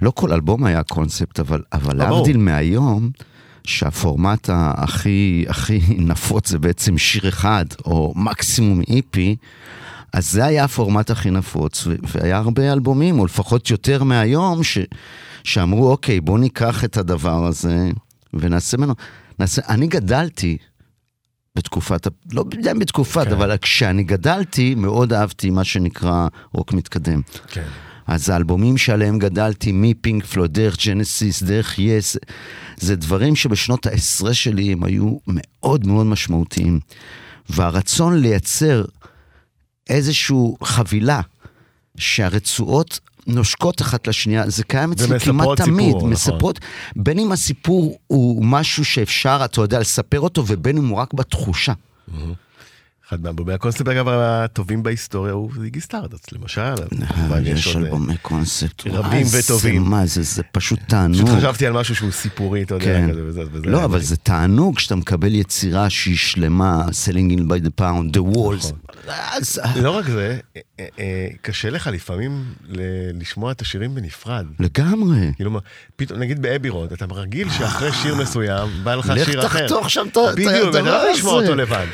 לא 0.01 0.11
כל 0.11 0.33
אלבום 0.33 0.65
היה 0.65 0.83
קונספט, 0.83 1.39
אבל. 1.39 1.61
להבדיל 1.93 2.37
מהיום, 2.37 3.09
שהפורמט 3.67 4.49
הכי, 4.53 5.45
הכי 5.47 5.79
נפוץ 6.09 6.49
זה 6.49 6.59
בעצם 6.59 6.97
שיר 6.97 7.27
אחד, 7.29 7.65
או 7.85 8.13
מקסימום 8.15 8.81
איפי, 8.89 9.35
אז 10.13 10.31
זה 10.31 10.45
היה 10.45 10.63
הפורמט 10.63 11.11
הכי 11.11 11.31
נפוץ, 11.31 11.87
והיה 11.87 12.37
הרבה 12.37 12.73
אלבומים, 12.73 13.19
או 13.19 13.25
לפחות 13.25 13.69
יותר 13.69 14.03
מהיום, 14.03 14.63
ש, 14.63 14.77
שאמרו, 15.43 15.91
אוקיי, 15.91 16.21
בוא 16.21 16.39
ניקח 16.39 16.83
את 16.83 16.97
הדבר 16.97 17.45
הזה 17.45 17.89
ונעשה 18.33 18.77
ממנו... 18.77 18.93
נעשה... 19.39 19.61
אני 19.69 19.87
גדלתי 19.87 20.57
בתקופת, 21.55 22.07
לא 22.31 22.45
יודע 22.53 22.73
בתקופת, 22.73 23.27
כן. 23.27 23.33
אבל 23.33 23.57
כשאני 23.57 24.03
גדלתי, 24.03 24.75
מאוד 24.75 25.13
אהבתי 25.13 25.49
מה 25.49 25.63
שנקרא 25.63 26.27
רוק 26.51 26.73
מתקדם. 26.73 27.21
כן. 27.47 27.67
אז 28.07 28.29
האלבומים 28.29 28.77
שעליהם 28.77 29.19
גדלתי, 29.19 29.71
מפינק 29.73 30.25
פלויד, 30.25 30.53
דרך 30.53 30.77
ג'נסיס, 30.85 31.43
דרך 31.43 31.79
יס, 31.79 32.17
זה 32.77 32.95
דברים 32.95 33.35
שבשנות 33.35 33.85
העשרה 33.85 34.33
שלי 34.33 34.71
הם 34.71 34.83
היו 34.83 35.17
מאוד 35.27 35.87
מאוד 35.87 36.05
משמעותיים. 36.05 36.79
והרצון 37.49 38.17
לייצר 38.21 38.85
איזושהי 39.89 40.37
חבילה 40.63 41.21
שהרצועות 41.97 42.99
נושקות 43.27 43.81
אחת 43.81 44.07
לשנייה, 44.07 44.49
זה 44.49 44.63
קיים 44.63 44.91
אצלי 44.91 45.19
כמעט 45.19 45.47
ומספרות 45.47 45.57
תמיד. 45.57 45.85
סיפור, 45.85 45.97
נכון. 45.97 46.09
מספרות, 46.09 46.59
בין 46.95 47.19
אם 47.19 47.31
הסיפור 47.31 47.97
הוא 48.07 48.45
משהו 48.45 48.85
שאפשר, 48.85 49.41
אתה 49.45 49.61
יודע, 49.61 49.79
לספר 49.79 50.19
אותו, 50.19 50.43
ובין 50.47 50.77
אם 50.77 50.87
הוא 50.87 50.97
רק 50.97 51.13
בתחושה. 51.13 51.73
אחד 53.09 53.23
מאלבומי 53.23 53.53
הקונספט, 53.53 53.87
אגב, 53.87 54.07
הטובים 54.09 54.83
בהיסטוריה 54.83 55.33
הוא 55.33 55.51
זיגי 55.61 55.81
סטארדסט, 55.81 56.31
למשל. 56.31 56.61
כמובן, 57.07 57.41
יש 57.45 57.67
עוד, 57.67 57.75
אה, 57.77 57.81
אלבומי 57.81 58.17
קונספט. 58.21 58.87
רבים 58.87 59.25
וטובים. 59.39 59.81
מה 59.83 60.05
זה, 60.05 60.21
זה 60.23 60.43
פשוט 60.51 60.79
תענוג. 60.87 61.21
פשוט 61.25 61.37
חשבתי 61.37 61.67
על 61.67 61.73
משהו 61.73 61.95
שהוא 61.95 62.11
סיפורי, 62.11 62.63
אתה 62.63 62.75
יודע, 62.75 62.85
כן. 62.85 63.09
כזה 63.11 63.21
וזה. 63.23 63.41
לא, 63.63 63.83
אבל. 63.85 63.99
זה 64.01 64.17
תענוג 64.17 64.79
שאתה 64.79 64.95
מקבל 64.95 65.35
יצירה 65.35 65.89
שהיא 65.89 66.17
שלמה, 66.17 66.85
selling 66.85 67.37
in 67.37 67.41
by 67.41 67.65
the 67.65 67.81
pound, 67.81 68.17
the 68.17 68.35
walls. 68.35 68.55
נכון. 68.57 69.83
לא 69.83 69.91
רק 69.91 70.05
זה, 70.09 70.37
אה, 70.57 70.61
אה, 70.99 71.27
קשה 71.41 71.69
לך 71.69 71.87
לפעמים 71.93 72.43
לשמוע 73.19 73.51
את 73.51 73.61
השירים 73.61 73.95
בנפרד. 73.95 74.45
לגמרי. 74.59 75.31
כאילו, 75.35 75.59
פתאום, 75.95 76.19
נגיד 76.19 76.41
באבי 76.41 76.69
רוד, 76.69 76.91
אתה 76.93 77.05
רגיל 77.11 77.49
שאחרי 77.49 77.91
שיר 77.93 78.15
מסוים, 78.15 78.69
בא 78.83 78.95
לך 78.95 79.09
לך 79.09 79.25
שיר 79.25 79.45
אחר. 79.45 79.59
תחתוך 79.67 79.89
שם 79.89 80.05
את 80.11 80.17
ה- 80.17 80.29
את 80.29 80.35
בדיוק, 80.35 80.51
אתה 80.69 80.77
הדבר 80.79 80.81
לא 80.83 80.97
יכול 80.97 81.11
לשמוע 81.13 81.37
הזה. 81.37 81.45
אותו 81.51 81.55
לבד. 81.61 81.85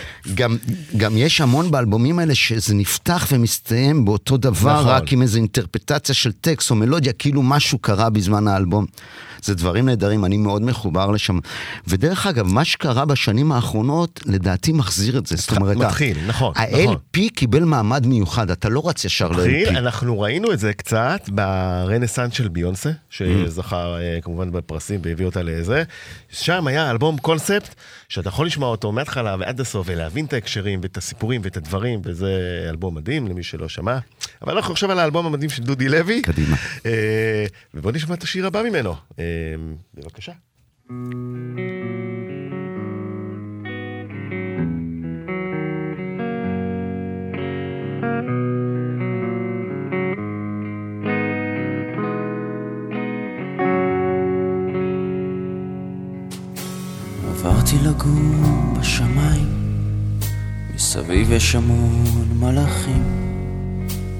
גם, 1.00 1.18
יש 1.18 1.42
המון 1.42 1.72
באלבומים 1.72 2.20
האלה 2.20 2.36
שזה 2.36 2.76
נפתח 2.76 3.28
ומסתיים 3.32 4.06
באותו 4.06 4.38
דבר, 4.38 4.80
נכון. 4.80 4.92
רק 4.92 5.14
עם 5.14 5.22
איזו 5.22 5.38
אינטרפטציה 5.38 6.16
של 6.16 6.32
טקסט 6.32 6.72
או 6.72 6.76
מלודיה, 6.76 7.14
כאילו 7.14 7.42
משהו 7.42 7.78
קרה 7.78 8.10
בזמן 8.10 8.48
האלבום. 8.48 8.86
זה 9.44 9.56
דברים 9.56 9.86
נהדרים, 9.86 10.26
אני 10.26 10.38
מאוד 10.38 10.62
מחובר 10.62 11.12
לשם. 11.12 11.40
ודרך 11.88 12.28
אגב, 12.28 12.48
מה 12.48 12.66
שקרה 12.66 13.06
בשנים 13.06 13.52
האחרונות, 13.52 14.20
לדעתי 14.26 14.72
מחזיר 14.72 15.18
את 15.18 15.28
זה. 15.28 15.36
זאת 15.36 15.52
אומרת, 15.52 15.78
מתחיל, 15.78 16.18
נכון, 16.28 16.54
נכון. 16.56 16.90
ה-LP 16.90 17.20
קיבל 17.36 17.64
מעמד 17.64 18.06
מיוחד, 18.08 18.52
אתה 18.52 18.70
לא 18.70 18.90
רץ 18.90 19.06
ישר 19.06 19.30
מתחיל, 19.30 19.70
ל-LP. 19.70 19.78
אנחנו 19.78 20.20
ראינו 20.20 20.54
את 20.54 20.60
זה 20.60 20.74
קצת 20.74 21.22
ברנסאנס 21.28 22.34
של 22.34 22.48
ביונסה, 22.48 22.90
שזכה 23.10 23.98
אה, 24.00 24.20
כמובן 24.22 24.52
בפרסים 24.52 25.00
והביא 25.04 25.26
אותה 25.26 25.44
לזה. 25.44 25.84
שם 26.32 26.68
היה 26.68 26.92
אלבום 26.92 27.18
קונספט, 27.18 27.76
שאתה 28.10 28.30
יכול 28.30 28.46
לשמוע 28.46 28.70
אותו 28.70 28.92
מההתחלה 28.92 29.36
ועד 29.40 29.60
הסוף, 29.62 29.88
ולהבין 29.90 30.26
את 30.26 30.34
ההקשרים 30.34 30.80
ואת 30.84 30.98
הסיפורים 30.98 31.42
ואת 31.44 31.58
הדברים, 31.58 32.02
וזה 32.04 32.66
אלבום 32.70 32.96
מדהים 32.96 33.28
למי 33.28 33.44
שלא 33.44 33.70
שמע. 33.70 33.98
אבל 34.42 34.56
אנחנו 34.56 34.74
עכשיו 34.74 34.92
על 34.92 35.00
האלבום 35.00 35.26
המדהים 35.26 35.50
של 35.50 35.64
דודי 35.64 35.90
לוי. 35.90 36.22
קדימה. 36.22 36.58
אה, 36.86 37.46
ובוא 37.74 37.92
נשמע 37.92 38.16
את 38.16 38.24
השיר 38.24 38.48
הבא 38.48 38.64
ממנו. 38.64 38.96
אמ, 39.56 39.76
בבקשה. 39.94 40.32
עברתי 57.30 57.76
לגור 57.78 58.80
בשמיים, 58.80 59.48
מסביב 60.76 61.32
יש 61.32 61.56
המון 61.56 62.04
מלאכים, 62.40 63.04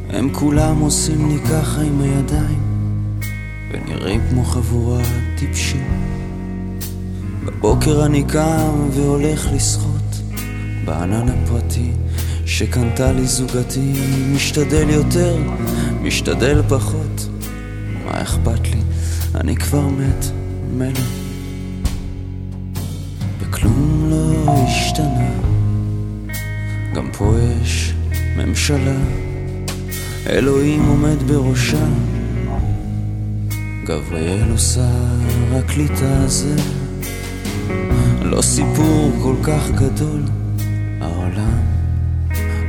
הם 0.10 0.34
כולם 0.34 0.80
עושים 0.80 1.30
לי 1.30 1.40
ככה 1.40 1.82
עם 1.82 2.02
הידיים. 2.02 2.69
ונראים 3.90 4.22
כמו 4.30 4.44
חבורת 4.44 5.06
טיפשים. 5.38 5.88
בבוקר 7.46 8.06
אני 8.06 8.24
קם 8.24 8.90
והולך 8.92 9.48
לשחות 9.54 10.22
בענן 10.86 11.30
הפרטי 11.30 11.92
שקנתה 12.46 13.12
לי 13.12 13.28
זוגתי, 13.28 13.94
משתדל 14.36 14.90
יותר, 14.90 15.38
משתדל 16.02 16.62
פחות, 16.70 17.28
מה 18.06 18.22
אכפת 18.22 18.68
לי, 18.68 18.82
אני 19.36 19.56
כבר 19.56 19.88
מת, 19.88 20.26
מלך. 20.78 21.10
וכלום 23.40 24.08
לא 24.10 24.54
השתנה, 24.68 25.30
גם 26.96 27.10
פה 27.18 27.34
יש 27.62 27.94
ממשלה, 28.38 28.98
אלוהים 30.28 30.86
עומד 30.86 31.24
בראשה, 31.24 31.86
גבריאל 33.90 34.50
הוא 34.50 34.58
שר 34.58 34.82
הקליטה 35.52 36.24
הזה, 36.24 36.56
לא 38.22 38.42
סיפור 38.42 39.12
כל 39.24 39.36
כך 39.44 39.70
גדול, 39.72 40.22
העולם 41.02 41.60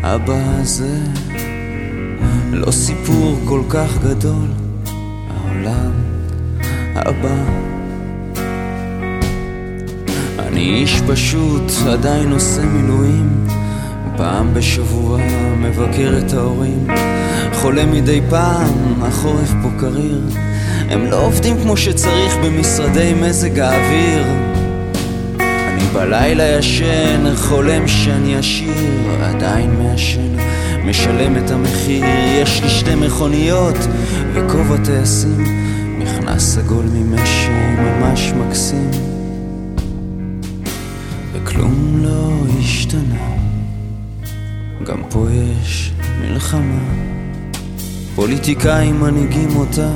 הבא 0.02 0.42
הזה, 0.60 0.98
לא 2.52 2.70
סיפור 2.70 3.40
כל 3.44 3.62
כך 3.68 3.98
גדול, 4.04 4.48
העולם 5.30 5.92
הבא. 6.94 7.44
אני 10.38 10.74
איש 10.74 11.00
פשוט, 11.08 11.72
עדיין 11.88 12.32
עושה 12.32 12.62
מילואים. 12.62 13.46
פעם 14.16 14.54
בשבוע 14.54 15.18
מבקר 15.56 16.18
את 16.18 16.32
ההורים. 16.32 16.86
חולה 17.52 17.86
מדי 17.86 18.20
פעם, 18.30 19.02
החורף 19.02 19.52
פה 19.62 19.68
קריר. 19.80 20.20
הם 20.90 21.06
לא 21.06 21.26
עובדים 21.26 21.56
כמו 21.62 21.76
שצריך 21.76 22.36
במשרדי 22.44 23.14
מזג 23.14 23.58
האוויר. 23.58 24.24
אני 25.40 25.84
בלילה 25.94 26.44
ישן, 26.44 27.36
חולם 27.36 27.88
שאני 27.88 28.36
עשיר, 28.36 28.74
עדיין 29.22 29.70
מעשן, 29.78 30.36
משלם 30.84 31.36
את 31.36 31.50
המחיר. 31.50 32.04
יש 32.42 32.62
לי 32.62 32.68
שתי 32.68 32.94
מכוניות 32.94 33.76
וכובע 34.34 34.76
טייסים, 34.84 35.44
מכנס 35.98 36.54
סגול 36.54 36.84
ממשי 36.84 37.50
ממש 37.78 38.32
מקסים. 38.32 38.90
וכלום 41.32 42.00
לא 42.02 42.30
השתנה, 42.60 43.36
גם 44.84 45.02
פה 45.10 45.26
יש 45.30 45.92
מלחמה. 46.20 46.80
פוליטיקאים 48.14 49.00
מנהיגים 49.00 49.56
אותה, 49.56 49.90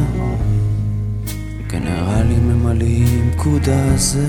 ממלאים 3.45 3.61
פקודה 3.61 3.97
זה. 3.97 4.27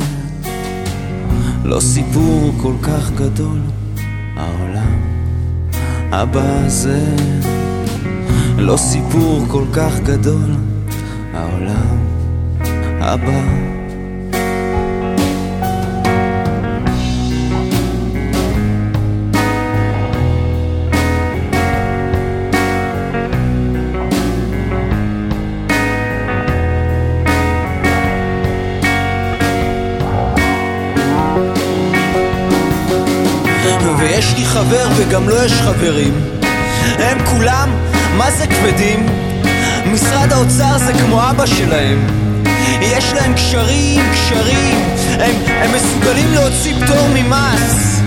לא 1.63 1.80
סיפור 1.80 2.51
כל 2.61 2.74
כך 2.82 3.11
גדול, 3.11 3.59
העולם 4.36 5.01
הבא 6.11 6.68
זה. 6.68 7.16
לא 8.57 8.78
סיפור 8.78 9.45
כל 9.47 9.66
כך 9.74 9.99
גדול, 9.99 10.55
העולם 11.34 11.97
הבא. 13.01 13.74
וגם 35.16 35.30
לו 35.30 35.43
יש 35.43 35.51
חברים. 35.51 36.13
הם 36.99 37.26
כולם, 37.26 37.70
מה 38.18 38.32
זה 38.32 38.47
כבדים? 38.47 39.05
משרד 39.86 40.32
האוצר 40.32 40.78
זה 40.78 40.93
כמו 40.93 41.30
אבא 41.30 41.45
שלהם. 41.45 42.07
יש 42.82 43.13
להם 43.13 43.34
קשרים, 43.34 44.01
קשרים. 44.13 44.78
הם, 45.20 45.36
הם 45.47 45.72
מסוגלים 45.76 46.34
להוציא 46.34 46.74
פטור 46.86 47.07
ממס. 47.13 48.01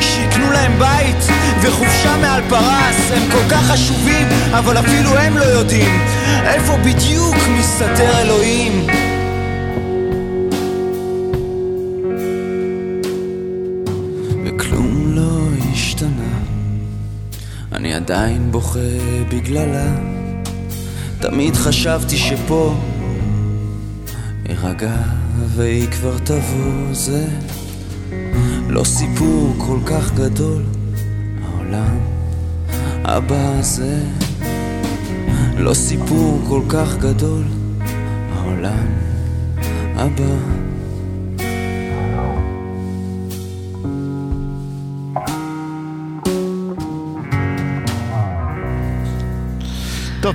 שיקנו 0.00 0.52
להם 0.52 0.78
בית 0.78 1.24
וחופשה 1.60 2.16
מעל 2.16 2.42
פרס. 2.48 3.10
הם 3.16 3.22
כל 3.32 3.50
כך 3.50 3.70
חשובים, 3.70 4.28
אבל 4.52 4.78
אפילו 4.78 5.18
הם 5.18 5.36
לא 5.36 5.44
יודעים 5.44 6.00
איפה 6.44 6.76
בדיוק 6.76 7.36
מסתתר 7.58 8.18
אלוהים 8.20 8.86
עדיין 18.08 18.52
בוכה 18.52 18.78
בגללה. 19.28 19.96
תמיד 21.20 21.56
חשבתי 21.56 22.16
שפה 22.16 22.74
ארגע 24.48 24.96
והיא 25.56 25.88
כבר 25.88 26.18
תבוא. 26.18 26.92
זה 26.92 27.26
לא 28.68 28.84
סיפור 28.84 29.54
כל 29.58 29.78
כך 29.86 30.14
גדול, 30.14 30.62
העולם 31.44 31.98
הבא 33.04 33.62
זה 33.62 34.00
לא 35.56 35.74
סיפור 35.74 36.40
כל 36.48 36.62
כך 36.68 36.96
גדול, 36.96 37.44
העולם 38.32 38.86
הבא. 39.96 40.57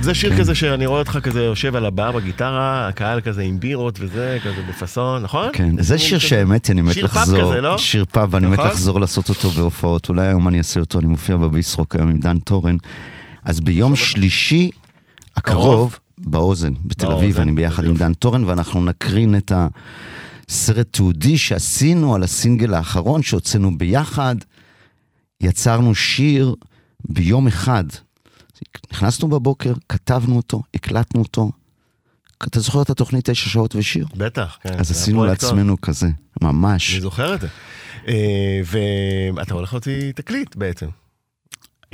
זה 0.04 0.14
שיר 0.14 0.38
כזה 0.38 0.54
שאני 0.54 0.86
רואה 0.86 0.98
אותך 0.98 1.18
כזה 1.22 1.42
יושב 1.42 1.76
על 1.76 1.86
הבר 1.86 2.12
בגיטרה, 2.12 2.88
הקהל 2.88 3.20
כזה 3.20 3.42
עם 3.42 3.60
בירות 3.60 3.98
וזה, 4.00 4.38
כזה 4.44 4.62
בפאסון, 4.68 5.22
נכון? 5.22 5.48
כן, 5.52 5.82
זה 5.82 5.98
שיר 5.98 6.18
שהאמת 6.18 6.70
אני 6.70 6.82
מת 6.82 6.94
שיר 6.94 7.06
פאב 7.06 7.16
לחזור, 7.16 7.50
כזה, 7.52 7.60
לא? 7.60 7.78
שיר 7.78 8.04
פאב, 8.04 8.36
אני 8.36 8.46
מת 8.46 8.52
נכון? 8.52 8.70
לחזור 8.70 9.00
לעשות 9.00 9.28
אותו 9.28 9.50
בהופעות, 9.50 10.08
אולי 10.08 10.26
היום 10.26 10.48
אני 10.48 10.58
אעשה 10.58 10.80
אותו, 10.80 10.98
אני 10.98 11.06
מופיע 11.06 11.36
בביסרוק 11.36 11.96
היום 11.96 12.08
עם 12.08 12.18
דן 12.18 12.38
תורן, 12.38 12.76
אז 13.44 13.60
ביום 13.60 13.96
שלישי 13.96 14.70
הקרוב, 15.36 15.98
באוזן, 16.18 16.72
בתל 16.84 17.12
אביב, 17.12 17.40
אני 17.40 17.52
ביחד 17.52 17.84
עם 17.84 17.94
דן 17.94 18.12
תורן, 18.14 18.44
ואנחנו 18.44 18.84
נקרין 18.84 19.36
את 19.36 19.52
הסרט 20.48 20.86
תיעודי 20.90 21.38
שעשינו 21.38 22.14
על 22.14 22.22
הסינגל 22.22 22.74
האחרון 22.74 23.22
שהוצאנו 23.22 23.78
ביחד, 23.78 24.36
יצרנו 25.40 25.94
שיר 25.94 26.54
ביום 27.08 27.46
אחד. 27.46 27.84
נכנסנו 28.92 29.28
בבוקר, 29.28 29.72
כתבנו 29.88 30.36
אותו, 30.36 30.62
הקלטנו 30.74 31.20
אותו. 31.20 31.50
אתה 32.48 32.60
זוכר 32.60 32.82
את 32.82 32.90
התוכנית 32.90 33.30
תשע 33.30 33.48
שעות 33.48 33.76
ושיר? 33.76 34.06
בטח, 34.16 34.58
כן. 34.62 34.78
אז 34.78 34.90
עשינו. 34.90 35.24
לעצמנו 35.24 35.80
כזה, 35.80 36.08
ממש. 36.42 36.92
אני 36.92 37.00
זוכר 37.00 37.34
את 37.34 37.40
זה. 37.40 37.48
אה, 38.08 38.60
ואתה 39.36 39.54
הולך 39.54 39.72
להוציא 39.72 40.12
תקליט 40.12 40.56
בעצם. 40.56 40.86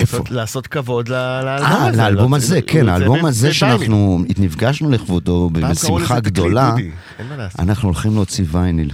איפה? 0.01 0.17
לעשות- 0.17 0.31
לעשות 0.31 0.67
כבוד 0.67 1.07
לאלבום 1.09 1.65
אה, 1.71 1.87
הזה. 1.87 1.97
לאלבום 1.97 2.31
לא- 2.31 2.37
הזה, 2.37 2.47
זה- 2.47 2.61
כן, 2.61 2.89
האלבום 2.89 3.25
הזה. 3.25 3.53
שאנחנו 3.53 4.23
נפגשנו 4.37 4.89
לכבודו 4.89 5.49
בשמחה 5.53 6.19
גדולה. 6.19 6.75
אנחנו 7.59 7.87
הולכים 7.87 8.13
להוציא 8.15 8.45
וייניל. 8.51 8.91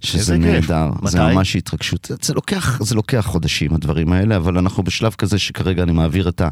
שזה. 0.00 0.36
נהדר, 0.38 0.90
זה? 1.04 1.20
ממש 1.22 1.56
התרגשות. 1.56 2.10
זה- 2.22 2.34
לוקח, 2.34 2.82
זה 2.82 2.94
לוקח 2.94 3.24
חודשים 3.26 3.74
הדברים 3.74 4.12
האלה, 4.12 4.36
אבל 4.36 4.58
אנחנו 4.58 4.82
בשלב 4.82 5.12
כזה 5.18 5.38
שכרגע 5.38 5.82
אני 5.82 5.92
מעביר 5.92 6.28
את 6.28 6.42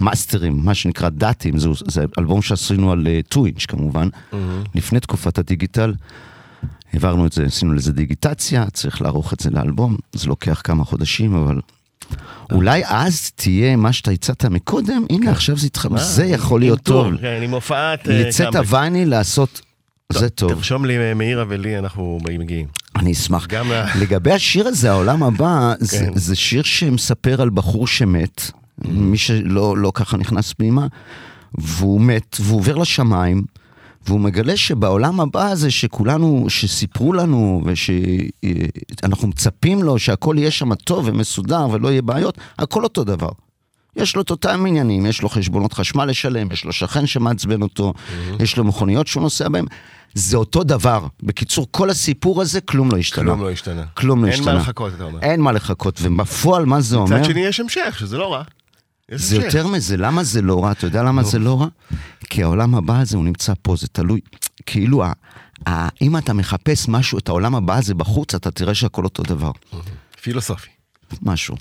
המאסטרים, 0.00 0.60
מה 0.64 0.74
שנקרא 0.74 1.08
דאטים, 1.08 1.58
זה, 1.58 1.68
זה 1.88 2.04
אלבום 2.18 2.42
שעשינו 2.42 2.92
על 2.92 3.06
טו 3.28 3.46
אינץ' 3.46 3.66
כמובן, 3.66 4.08
לפני 4.74 5.00
תקופת 5.00 5.38
הדיגיטל. 5.38 5.94
העברנו 6.92 7.26
את 7.26 7.32
זה, 7.32 7.44
עשינו 7.44 7.72
לזה 7.74 7.92
דיגיטציה, 7.92 8.64
צריך 8.72 9.02
לערוך 9.02 9.32
את 9.32 9.40
זה 9.40 9.50
לאלבום, 9.50 9.96
זה 10.12 10.28
לוקח 10.28 10.60
כמה 10.64 10.84
חודשים, 10.84 11.34
אבל 11.34 11.60
אולי 12.52 12.82
אז 12.86 13.30
תהיה 13.30 13.76
מה 13.76 13.92
שאתה 13.92 14.10
הצעת 14.10 14.44
מקודם, 14.44 15.06
הנה 15.10 15.30
עכשיו 15.30 15.56
זה 15.56 15.66
התחמם, 15.66 15.96
אה, 15.96 16.02
זה 16.02 16.24
יכול 16.24 16.60
להיות 16.60 16.80
טוב. 16.80 17.16
כן, 17.20 17.40
עם 17.42 17.50
הופעת... 17.50 18.08
אה, 18.08 18.20
לצאת. 18.20 18.54
הווייניל, 18.54 19.08
לעשות, 19.08 19.60
זה 20.12 20.28
טוב. 20.28 20.52
תרשום 20.52 20.84
לי 20.84 20.98
אה, 20.98 21.14
מאירה 21.14 21.44
ולי, 21.48 21.78
אנחנו 21.78 22.18
מגיעים. 22.38 22.66
אני 22.96 23.12
אשמח. 23.12 23.46
גם 23.46 23.66
לגבי 24.00 24.32
השיר 24.32 24.68
הזה, 24.68 24.90
העולם 24.90 25.22
הבא, 25.22 25.72
זה, 25.78 25.98
כן. 25.98 26.10
זה 26.14 26.36
שיר 26.36 26.62
שמספר 26.62 27.42
על 27.42 27.50
בחור 27.50 27.86
שמת, 27.86 28.50
מי 28.84 29.18
שלא 29.18 29.76
לא 29.78 29.92
ככה 29.94 30.16
נכנס 30.16 30.52
פנימה, 30.52 30.86
והוא 31.54 32.00
מת, 32.00 32.36
והוא 32.40 32.58
עובר 32.58 32.76
לשמיים, 32.76 33.42
והוא 34.06 34.20
מגלה 34.20 34.56
שבעולם 34.56 35.20
הבא 35.20 35.46
הזה 35.50 35.70
שכולנו, 35.70 36.46
שסיפרו 36.48 37.12
לנו 37.12 37.62
ושאנחנו 37.64 39.28
מצפים 39.28 39.82
לו 39.82 39.98
שהכל 39.98 40.34
יהיה 40.38 40.50
שם 40.50 40.74
טוב 40.74 41.04
ומסודר 41.08 41.66
ולא 41.72 41.88
יהיה 41.88 42.02
בעיות, 42.02 42.38
הכל 42.58 42.84
אותו 42.84 43.04
דבר. 43.04 43.28
יש 43.96 44.16
לו 44.16 44.22
את 44.22 44.30
אותם 44.30 44.64
עניינים, 44.66 45.06
יש 45.06 45.22
לו 45.22 45.28
חשבונות 45.28 45.72
חשמל 45.72 46.04
לשלם, 46.04 46.52
יש 46.52 46.64
לו 46.64 46.72
שכן 46.72 47.06
שמעצבן 47.06 47.62
אותו, 47.62 47.92
Mm-hmm. 47.96 48.42
יש 48.42 48.56
לו 48.56 48.64
מכוניות 48.64 49.06
שהוא 49.06 49.22
נוסע 49.22 49.48
בהן. 49.48 49.64
זה 50.14 50.36
אותו 50.36 50.64
דבר. 50.64 51.06
בקיצור, 51.22 51.66
כל 51.70 51.90
הסיפור 51.90 52.42
הזה, 52.42 52.60
כלום 52.60 52.90
לא 52.90 52.98
השתנה. 52.98 53.24
כלום 53.24 53.40
לא 53.42 53.50
השתנה. 53.50 53.84
כלום 53.94 54.24
לא 54.24 54.30
אין 54.30 54.34
השתנה. 54.34 54.54
מה 54.54 54.60
לחכות, 54.60 54.92
אתה 54.94 55.04
אומר. 55.04 55.20
אין 55.22 55.40
מה 55.40 55.52
לחכות, 55.52 56.00
ובפועל 56.02 56.66
מה 56.66 56.80
זה 56.80 56.96
אומר? 56.96 57.16
מצד 57.16 57.24
שני 57.24 57.40
יש 57.40 57.60
המשך, 57.60 57.96
שזה 57.98 58.18
לא 58.18 58.32
רע. 58.32 58.42
זה. 59.10 59.36
יותר 59.36 59.66
מזה, 59.66 59.96
למה 59.96 60.24
זה 60.24 60.42
לא 60.42 60.64
רע? 60.64 60.72
אתה 60.72 60.86
יודע 60.86 61.02
למה 61.02 61.22
זה 61.22 61.38
לא 61.38 61.60
רע? 61.60 61.66
כי 62.30 62.42
העולם 62.42 62.74
הבא 62.74 63.00
הזה 63.00 63.16
הוא 63.16 63.24
נמצא 63.24 63.52
פה, 63.62 63.76
זה 63.76 63.88
תלוי. 63.88 64.20
כאילו, 64.66 65.04
אם 66.02 66.16
אתה 66.16 66.32
מחפש 66.32 66.88
משהו, 66.88 67.18
את 67.18 67.28
העולם 67.28 67.54
הבא 67.54 67.76
הזה 67.76 67.94
בחוץ, 67.94 68.34
אתה 68.34 68.50
תראה 68.50 68.74
שהכל 68.74 69.04
אותו 69.04 69.22
דבר. 69.22 69.50
פילוסופי. 70.22 70.70
משהו. 71.22 71.56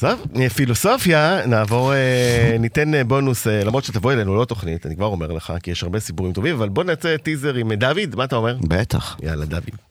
טוב, 0.00 0.26
פילוסופיה, 0.54 1.46
נעבור, 1.46 1.94
אה, 1.94 2.56
ניתן 2.60 2.94
אה, 2.94 3.04
בונוס, 3.04 3.46
אה, 3.46 3.64
למרות 3.64 3.84
שתבוא 3.84 4.12
אלינו 4.12 4.36
לא 4.36 4.44
תוכנית, 4.44 4.86
אני 4.86 4.96
כבר 4.96 5.06
אומר 5.06 5.32
לך, 5.32 5.52
כי 5.62 5.70
יש 5.70 5.82
הרבה 5.82 6.00
סיפורים 6.00 6.32
טובים, 6.32 6.54
אבל 6.54 6.68
בוא 6.68 6.84
נצא 6.84 7.16
טיזר 7.16 7.54
עם 7.54 7.70
אה, 7.70 7.76
דוד, 7.76 8.16
מה 8.16 8.24
אתה 8.24 8.36
אומר? 8.36 8.56
בטח. 8.62 9.16
יאללה, 9.22 9.44
דוד. 9.44 9.87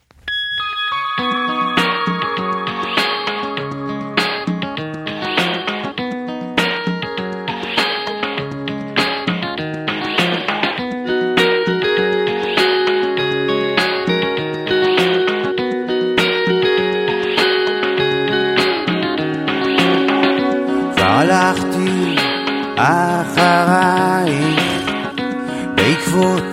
בעקבות 26.17 26.43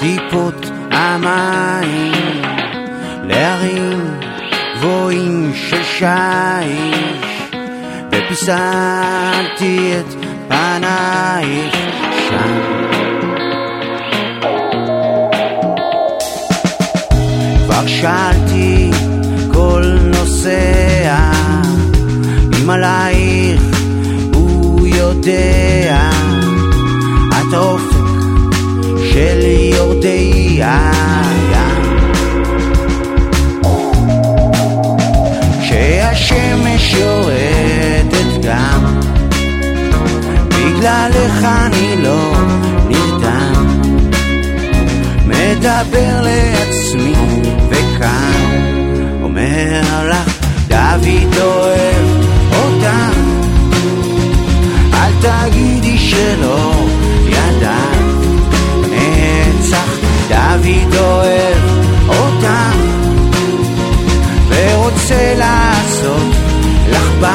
טיפות 0.00 0.70
המים 0.90 2.42
להרים 3.22 4.20
גבוהים 4.76 5.52
של 5.54 5.82
שיש. 5.82 7.50
ופיסלתי 8.12 9.92
את 10.00 10.14
פנייך 10.48 11.74
שם. 12.28 12.60
כבר 17.64 17.86
שאלתי 17.86 18.90
כל 19.52 19.98
נוסע 20.04 21.32
אם 22.62 22.70
עלייך 22.70 23.62
הוא 24.34 24.86
יודע 24.86 26.11
הים 30.62 30.62
כשהשמש 35.62 36.94
יורדת 36.94 38.44
גם 38.44 39.00
בגללך 40.48 41.44
אני 41.44 41.96
לא 42.02 42.32
נרדם. 42.88 43.80
מדבר 45.26 46.22
לעצמי 46.22 47.14
וכאן 47.68 49.22
אומר 49.22 49.82
לך 50.10 50.38
דוד 50.68 51.38
אוהב 51.40 52.06
אותך. 52.52 53.18
אל 54.94 55.12
תגידי 55.20 55.98
שלא 55.98 56.72
דוד 60.28 60.94
אוהב 60.94 61.62
אותך 62.08 62.76
ורוצה 64.48 65.34
לעשות 65.38 66.34
לך 66.90 67.08
כבר 67.18 67.32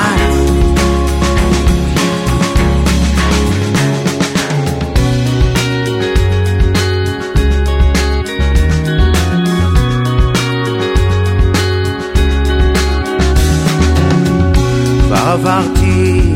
עברתי 15.16 16.34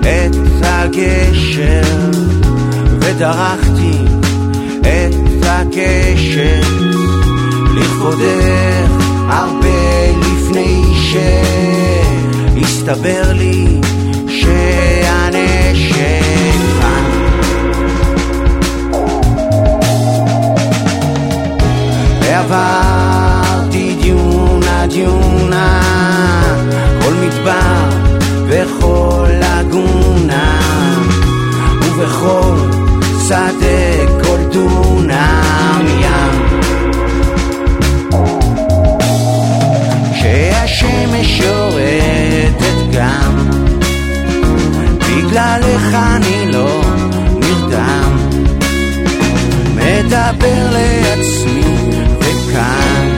את 0.00 0.36
הגשר 0.62 2.10
ודרכתי 3.00 3.73
הקשר 5.68 6.60
לכבודך 7.74 8.90
הרבה 9.28 10.10
לפני 10.20 10.82
שהסתבר 12.56 13.32
לי 13.32 13.80
שהנשק 14.28 15.96
כאן. 16.80 17.04
ועברתי 22.20 23.96
דיונה 24.02 24.86
דיונה 24.86 25.80
כל 27.00 27.12
מדבר 27.14 27.88
וכל 28.48 29.26
לגונה 29.30 30.60
ובכל 31.82 32.63
בגללך 45.34 45.94
אני 45.94 46.52
לא 46.52 46.80
נרדם. 47.40 48.16
מדבר 49.74 50.70
לעצמי 50.70 51.62
וכאן 52.20 53.08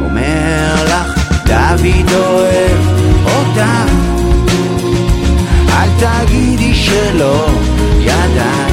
אומר 0.00 0.74
לך 0.84 1.14
דוד 1.46 2.12
אוהב 2.14 2.78
אותך. 3.24 3.92
אל 5.68 5.88
תגידי 5.98 6.74
שלא 6.74 7.46
ידעת. 8.00 8.72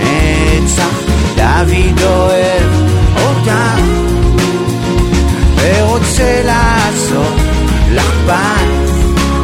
הנצח 0.00 1.00
דוד 1.36 2.02
אוהב 2.02 2.72
אותך. 3.16 3.80
ורוצה 5.56 6.42
לעשות 6.44 7.34
לך 7.90 8.12
בת 8.26 8.90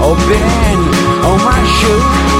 או 0.01 0.15
בן 0.15 0.97
או 1.25 1.37
משהו 1.37 2.36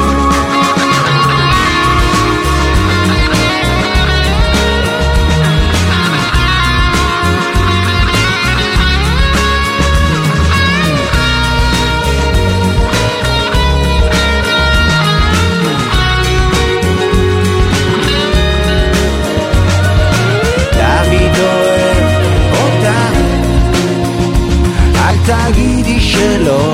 שלא 26.17 26.73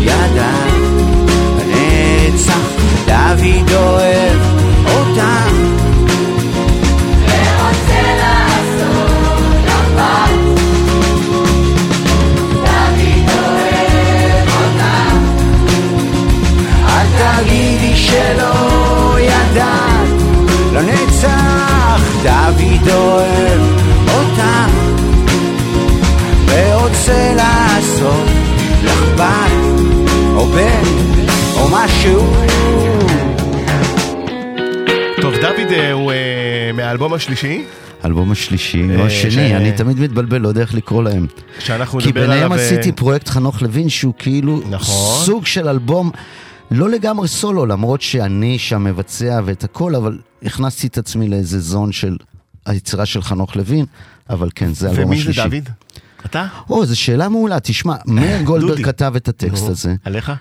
ידעת 0.00 0.74
נצח 1.66 2.70
דוד 3.06 3.72
אוהב 3.72 4.40
אותך 4.86 5.20
אל 16.88 17.06
תגידי 17.18 17.96
שלא 17.96 18.49
בן 30.54 30.82
או 31.56 31.68
משהו 31.72 32.34
טוב, 35.22 35.34
דוד 35.34 35.72
אה, 35.72 35.92
הוא 35.92 36.12
אה, 36.12 36.70
מהאלבום 36.74 37.14
השלישי, 37.14 37.64
האלבום 38.02 38.32
השלישי, 38.32 38.82
או 38.96 39.00
אה, 39.00 39.06
השני, 39.06 39.56
אני 39.56 39.72
תמיד 39.72 40.00
מתבלבל, 40.00 40.38
לא 40.38 40.48
יודע 40.48 40.60
איך 40.60 40.74
לקרוא 40.74 41.02
להם. 41.02 41.26
שאנחנו 41.58 42.00
כי 42.00 42.08
נדבר 42.08 42.20
ביניהם 42.20 42.52
עליו... 42.52 42.58
אה, 42.58 42.64
עשיתי 42.64 42.92
פרויקט 42.92 43.28
חנוך 43.28 43.62
לוין 43.62 43.88
שהוא 43.88 44.14
כאילו 44.18 44.60
נכון. 44.70 45.24
סוג 45.24 45.46
של 45.46 45.68
אלבום, 45.68 46.10
לא 46.70 46.90
לגמרי 46.90 47.28
סולו, 47.28 47.66
למרות 47.66 48.02
שאני 48.02 48.58
שם 48.58 48.84
מבצע 48.84 49.40
ואת 49.44 49.64
הכל, 49.64 49.94
אבל 49.94 50.18
הכנסתי 50.42 50.86
את 50.86 50.98
עצמי 50.98 51.28
לאיזה 51.28 51.60
זון 51.60 51.92
של 51.92 52.16
היצירה 52.66 53.06
של 53.06 53.22
חנוך 53.22 53.56
לוין, 53.56 53.84
אבל 54.30 54.48
כן, 54.54 54.74
זה 54.74 54.88
האלבום 54.88 55.04
ומי 55.04 55.16
השלישי. 55.16 55.40
זה 55.42 55.48
דוד? 55.48 55.68
אתה? 56.26 56.46
או, 56.70 56.86
זו 56.86 57.00
שאלה 57.00 57.28
מעולה, 57.28 57.60
תשמע, 57.60 57.96
מאיר 58.06 58.42
גולדברג. 58.48 58.84
כתב 58.84 59.12
את 59.16 59.28
הטקסט 59.28 59.68
הזה. 59.68 59.94
עליך? 60.04 60.32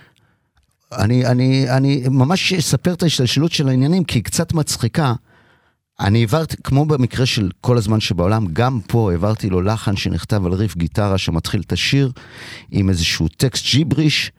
אני, 0.98 1.26
אני, 1.26 1.70
אני 1.70 2.04
ממש 2.10 2.54
אספר 2.54 2.94
את 2.94 3.04
ההשתלשלות 3.04 3.52
של 3.52 3.70
העניינים, 3.70 4.04
כי 4.04 4.18
היא 4.18 4.24
קצת 4.24 4.54
מצחיקה. 4.54 5.14
אני 6.00 6.20
העברתי, 6.20 6.56
כמו 6.64 6.86
במקרה 6.86 7.26
של 7.26 7.50
כל 7.62 7.78
הזמן 7.78 8.00
שבעולם, 8.00 8.46
גם 8.54 8.80
פה 8.88 9.12
העברתי 9.12 9.50
לו 9.50 9.62
לחן 9.62 9.96
שנכתב 9.96 10.46
על 10.46 10.54
ריף 10.54 10.78
גיטרה 10.78 11.18
שמתחיל 11.18 11.62
את 11.62 11.72
השיר, 11.72 12.12
עם 12.72 12.90
איזשהו 12.90 13.28
טקסט 13.28 13.66
ג'יבריש, 13.72 14.32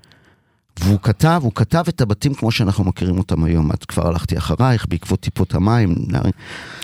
והוא 0.85 0.99
כתב, 1.03 1.41
הוא 1.45 1.53
כתב 1.55 1.85
את 1.89 2.01
הבתים 2.01 2.35
כמו 2.35 2.51
שאנחנו 2.51 2.85
מכירים 2.85 3.19
אותם 3.19 3.45
היום. 3.45 3.73
את 3.73 3.85
כבר 3.85 4.07
הלכתי 4.09 4.39
אחרייך, 4.39 4.87
בעקבות 4.89 5.21
טיפות 5.21 5.55
המים. 5.55 5.95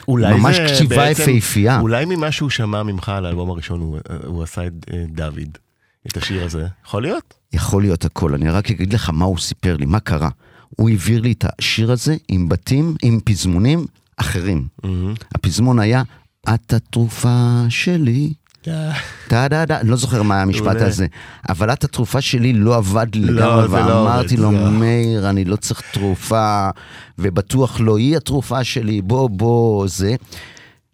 ממש 0.09 0.57
זה 0.57 0.67
כתיבה 0.75 0.97
בעצם- 0.97 1.23
יפהפייה. 1.23 1.81
אולי 1.81 2.05
ממה 2.05 2.33
שהוא 2.33 2.51
שמע 2.51 2.83
ממך 2.83 3.09
על 3.09 3.27
האלבום 3.27 3.51
הראשון, 3.51 3.81
הוא, 3.81 3.99
הוא 4.27 4.43
עשה 4.43 4.67
את 4.67 4.73
אה, 4.93 5.05
דוד, 5.09 5.59
את 6.07 6.17
השיר 6.17 6.45
הזה. 6.45 6.67
יכול 6.87 7.03
להיות? 7.03 7.35
יכול 7.53 7.83
להיות 7.83 8.05
הכל, 8.05 8.35
אני 8.35 8.51
רק 8.51 8.71
אגיד 8.71 8.93
לך 8.93 9.11
מה 9.11 9.25
הוא 9.25 9.39
סיפר 9.39 9.77
לי, 9.77 9.87
מה 9.87 10.01
קרה. 10.01 10.29
הוא 10.69 10.91
העביר 10.91 11.21
לי 11.21 11.33
את 11.33 11.45
השיר 11.59 11.93
הזה 11.93 12.17
עם 12.29 12.49
בתים, 12.49 12.95
עם 13.03 13.21
פזמונים 13.25 13.87
אחרים. 14.17 14.67
הפזמון 15.35 15.79
היה, 15.79 16.03
את 16.55 16.73
התרופה 16.73 17.63
שלי. 17.69 18.33
טה 19.29 19.49
דה 19.49 19.65
דה, 19.65 19.81
אני 19.81 19.89
לא 19.91 19.97
זוכר 19.97 20.23
מה 20.23 20.43
המשפט. 20.43 20.77
הזה, 20.77 21.07
אבל 21.49 21.73
את 21.73 21.85
התרופה 21.85 22.21
שלי 22.21 22.53
לא 22.53 22.77
עבד 22.77 23.07
לי 23.15 23.21
לא, 23.27 23.33
לגמרי, 23.63 23.81
לא 23.83 23.95
ואמרתי 23.95 24.37
לו, 24.37 24.51
זה- 24.51 24.71
מאיר, 24.71 25.29
אני 25.31 25.45
לא 25.45 25.57
צריך 25.57 25.81
תרופה, 25.93 26.71
ובטוח 27.19 27.81
לא 27.81 27.99
היא 27.99 28.17
התרופה 28.17 28.65
שלי, 28.65 29.03
בוא, 29.03 29.31
בוא, 29.31 29.89
זה. 29.89 30.15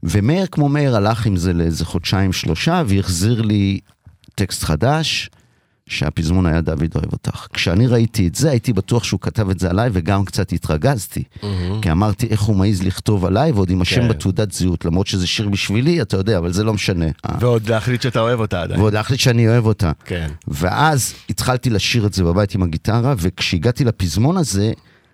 ומאיר 0.03 0.47
כמו 0.47 0.69
מאיר 0.69 0.97
הלך 0.97 1.27
עם 1.27 1.37
זה 1.37 1.53
לאיזה 1.53 1.85
חודשיים 1.85 2.33
שלושה, 2.33 2.83
והחזיר 2.87 3.43
לי 3.43 3.79
טקסט 4.35 4.65
חדש, 4.65 5.31
שהפזמון 5.87 6.47
היה 6.47 6.61
דוד 6.61 6.91
אוהב 6.95 7.13
אותך. 7.13 7.47
כשאני 7.53 7.87
ראיתי 7.87 8.29
את 8.29 8.35
זה, 8.35 8.51
הייתי 8.51 8.73
בטוח 8.73 9.05
שהוא 9.05 9.21
כתב 9.21 9.51
את 9.51 9.59
זה 9.59 9.71
עליי, 9.71 9.91
וגם 9.93 10.25
קצת 10.25 10.53
התרגזתי. 10.53 11.23
כי 11.83 11.91
אמרתי, 11.91 12.27
איך 12.27 12.41
הוא 12.41 12.57
מעז 12.57 12.83
לכתוב 12.83 13.25
עליי, 13.25 13.53
ועוד 13.53 13.71
עם 13.71 13.83
השם 13.83 14.01
כן. 14.01 14.09
בתעודת 14.09 14.53
זהות, 14.53 14.85
למרות 14.85 15.07
שזה 15.07 15.27
שיר 15.27 15.49
בשבילי, 15.49 16.03
אתה 16.03 16.17
יודע, 16.17 16.39
אבל 16.39 16.53
זה 16.53 16.65
לא 16.65 16.75
משנה. 16.75 17.07
ועוד 17.41 17.69
להחליט 17.69 18.03
שאתה 18.03 18.21
אוהב 18.21 18.41
אותה 18.41 18.63
עדיין. 18.63 18.81
ועוד 18.81 18.93
להחליט 18.93 19.21
שאני 19.21 19.49
אוהב 19.49 19.67
אותה. 19.67 19.93
כן. 20.05 20.29
ואז 20.49 21.15
התחלתי 21.31 21.71
לשיר 21.71 22.07
את 22.07 22.15
זה 22.15 22.25
בבית 22.25 22.55
עם 22.55 22.63
הגיטרה, 22.63 23.15
וכשהגעתי 23.19 23.85
לפזמון 23.85 24.37
הזה, 24.37 24.73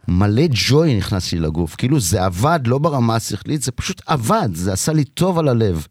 מלא 0.09 0.43
ג'וי 0.51 0.97
נכנס 0.97 1.33
לי 1.33 1.41
לגוף. 1.41 1.75
כאילו 1.75 2.01
זה 2.01 2.25
עבד, 2.25 2.61
לא 2.66 2.79
ברמה 2.79 3.16
השכלית, 3.16 3.62
זה 3.62 3.73
פשוט 3.73 4.03
עבד, 4.07 4.49
זה 4.55 4.73
עשה 4.73 4.93
לי 4.93 5.05
טוב 5.05 5.39
על 5.39 5.49
הלב. 5.49 5.87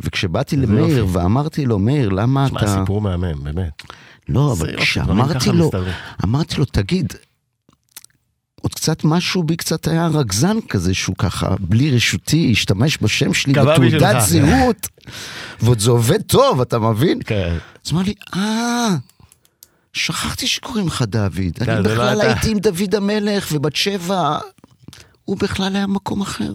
וכשבאתי 0.00 0.56
למאיר 0.56 0.98
יופי. 0.98 1.18
ואמרתי 1.18 1.66
לו, 1.66 1.78
מאיר, 1.78 2.08
למה 2.08 2.48
שמע, 2.48 2.60
אתה... 2.60 2.78
סיפור 2.80 3.00
מהמם, 3.00 3.44
באמת. 3.44 3.82
לא, 4.28 4.52
אבל 4.52 4.70
יופי, 4.70 4.82
כשאמרתי 4.82 5.48
לו, 5.48 5.64
מסתדרים. 5.66 5.94
אמרתי 6.24 6.56
לו, 6.56 6.64
תגיד, 6.64 7.12
עוד 8.62 8.74
קצת 8.74 9.04
משהו 9.04 9.42
בי 9.42 9.56
קצת 9.56 9.88
היה 9.88 10.06
רגזן 10.06 10.60
כזה, 10.68 10.94
שהוא 10.94 11.16
ככה, 11.16 11.54
בלי 11.60 11.90
רשותי, 11.90 12.48
השתמש 12.52 12.98
בשם 13.02 13.34
שלי 13.34 13.52
בתעודת. 13.52 14.16
זהות, 14.20 14.88
ועוד 15.60 15.78
זה 15.78 15.90
עובד 15.90 16.22
טוב, 16.22 16.60
אתה 16.60 16.78
מבין? 16.78 17.18
כן. 17.24 17.56
אז 17.86 17.92
אמר 17.92 18.02
לי, 18.02 18.14
אה, 18.34 18.96
שכחתי 19.92 20.46
שקוראים 20.46 20.86
לך 20.86 21.02
דוד. 21.02 21.34
זה 21.58 21.64
אני 21.64 21.84
לא 21.84 21.90
בכלל 21.90 22.20
אתה." 22.20 22.26
הייתי 22.28 22.50
עם 22.50 22.58
דוד 22.58 22.94
המלך 22.94 23.48
ובת 23.52 23.76
שבע. 23.76 24.38
הוא 25.24 25.36
בכלל 25.36 25.76
היה 25.76 25.86
במקום 25.86 26.20
אחר. 26.20 26.52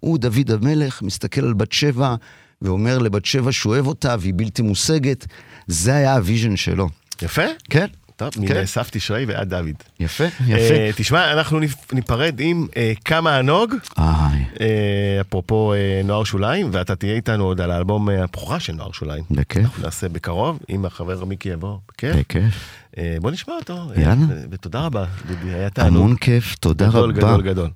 הוא, 0.00 0.18
דוד 0.18 0.50
המלך, 0.50 1.02
מסתכל 1.02 1.44
על 1.44 1.54
בת 1.54 1.72
שבע 1.72 2.14
ואומר 2.62 2.98
לבת 2.98 3.24
שבע 3.24 3.52
שהוא 3.52 3.72
אוהב 3.72 3.86
אותה 3.86 4.14
והיא 4.20 4.32
בלתי 4.36 4.62
מושגת. 4.62 5.26
זה 5.66 5.94
היה 5.94 6.14
ה 6.14 6.20
vision 6.20 6.56
שלו. 6.56 6.88
יפה? 7.22 7.42
כן? 7.70 7.86
טוב, 8.16 8.30
כן. 8.48 8.62
מסף 8.62 8.88
תשרי 8.90 9.24
ועד 9.24 9.48
דוד. 9.50 9.74
יפה, 10.00 10.24
אה, 10.24 10.30
יפה. 10.46 10.74
תשמע, 10.96 11.32
אנחנו 11.32 11.60
ניפרד 11.92 12.36
עם 12.40 12.66
אה, 12.76 12.92
כמה 13.04 13.36
הנוג, 13.36 13.74
איי, 13.98 14.44
אה, 14.60 15.20
אפרופו 15.20 15.72
אה, 15.74 16.00
נוער 16.04 16.24
שוליים, 16.24 16.68
ואתה 16.72 16.96
תהיה 16.96 17.14
איתנו 17.14 17.44
עוד 17.44 17.60
על 17.60 17.70
האלבום 17.70 18.10
אה, 18.10 18.22
הבכורה 18.24 18.60
של 18.60 18.72
נוער 18.72 18.92
שוליים. 18.92 19.24
בכיף, 19.30 19.64
אנחנו 19.64 19.82
נעשה 19.82 20.08
בקרוב, 20.08 20.58
אם 20.70 20.84
החבר 20.84 21.24
מיקי 21.24 21.48
יבוא, 21.48 21.78
בכיף. 21.88 22.16
בכיף. 22.16 22.54
אה, 22.98 23.16
בוא 23.20 23.30
נשמע 23.30 23.54
אותו. 23.54 23.74
יאללה. 23.96 24.10
אה, 24.10 24.42
ותודה 24.50 24.80
רבה, 24.80 25.04
דודי, 25.28 25.54
היה 25.54 25.70
תענוג. 25.70 25.96
המון 25.96 26.16
כיף, 26.16 26.54
תודה 26.54 26.88
גדול, 26.88 27.10
רבה. 27.10 27.20
גדול, 27.20 27.42
גדול. 27.42 27.70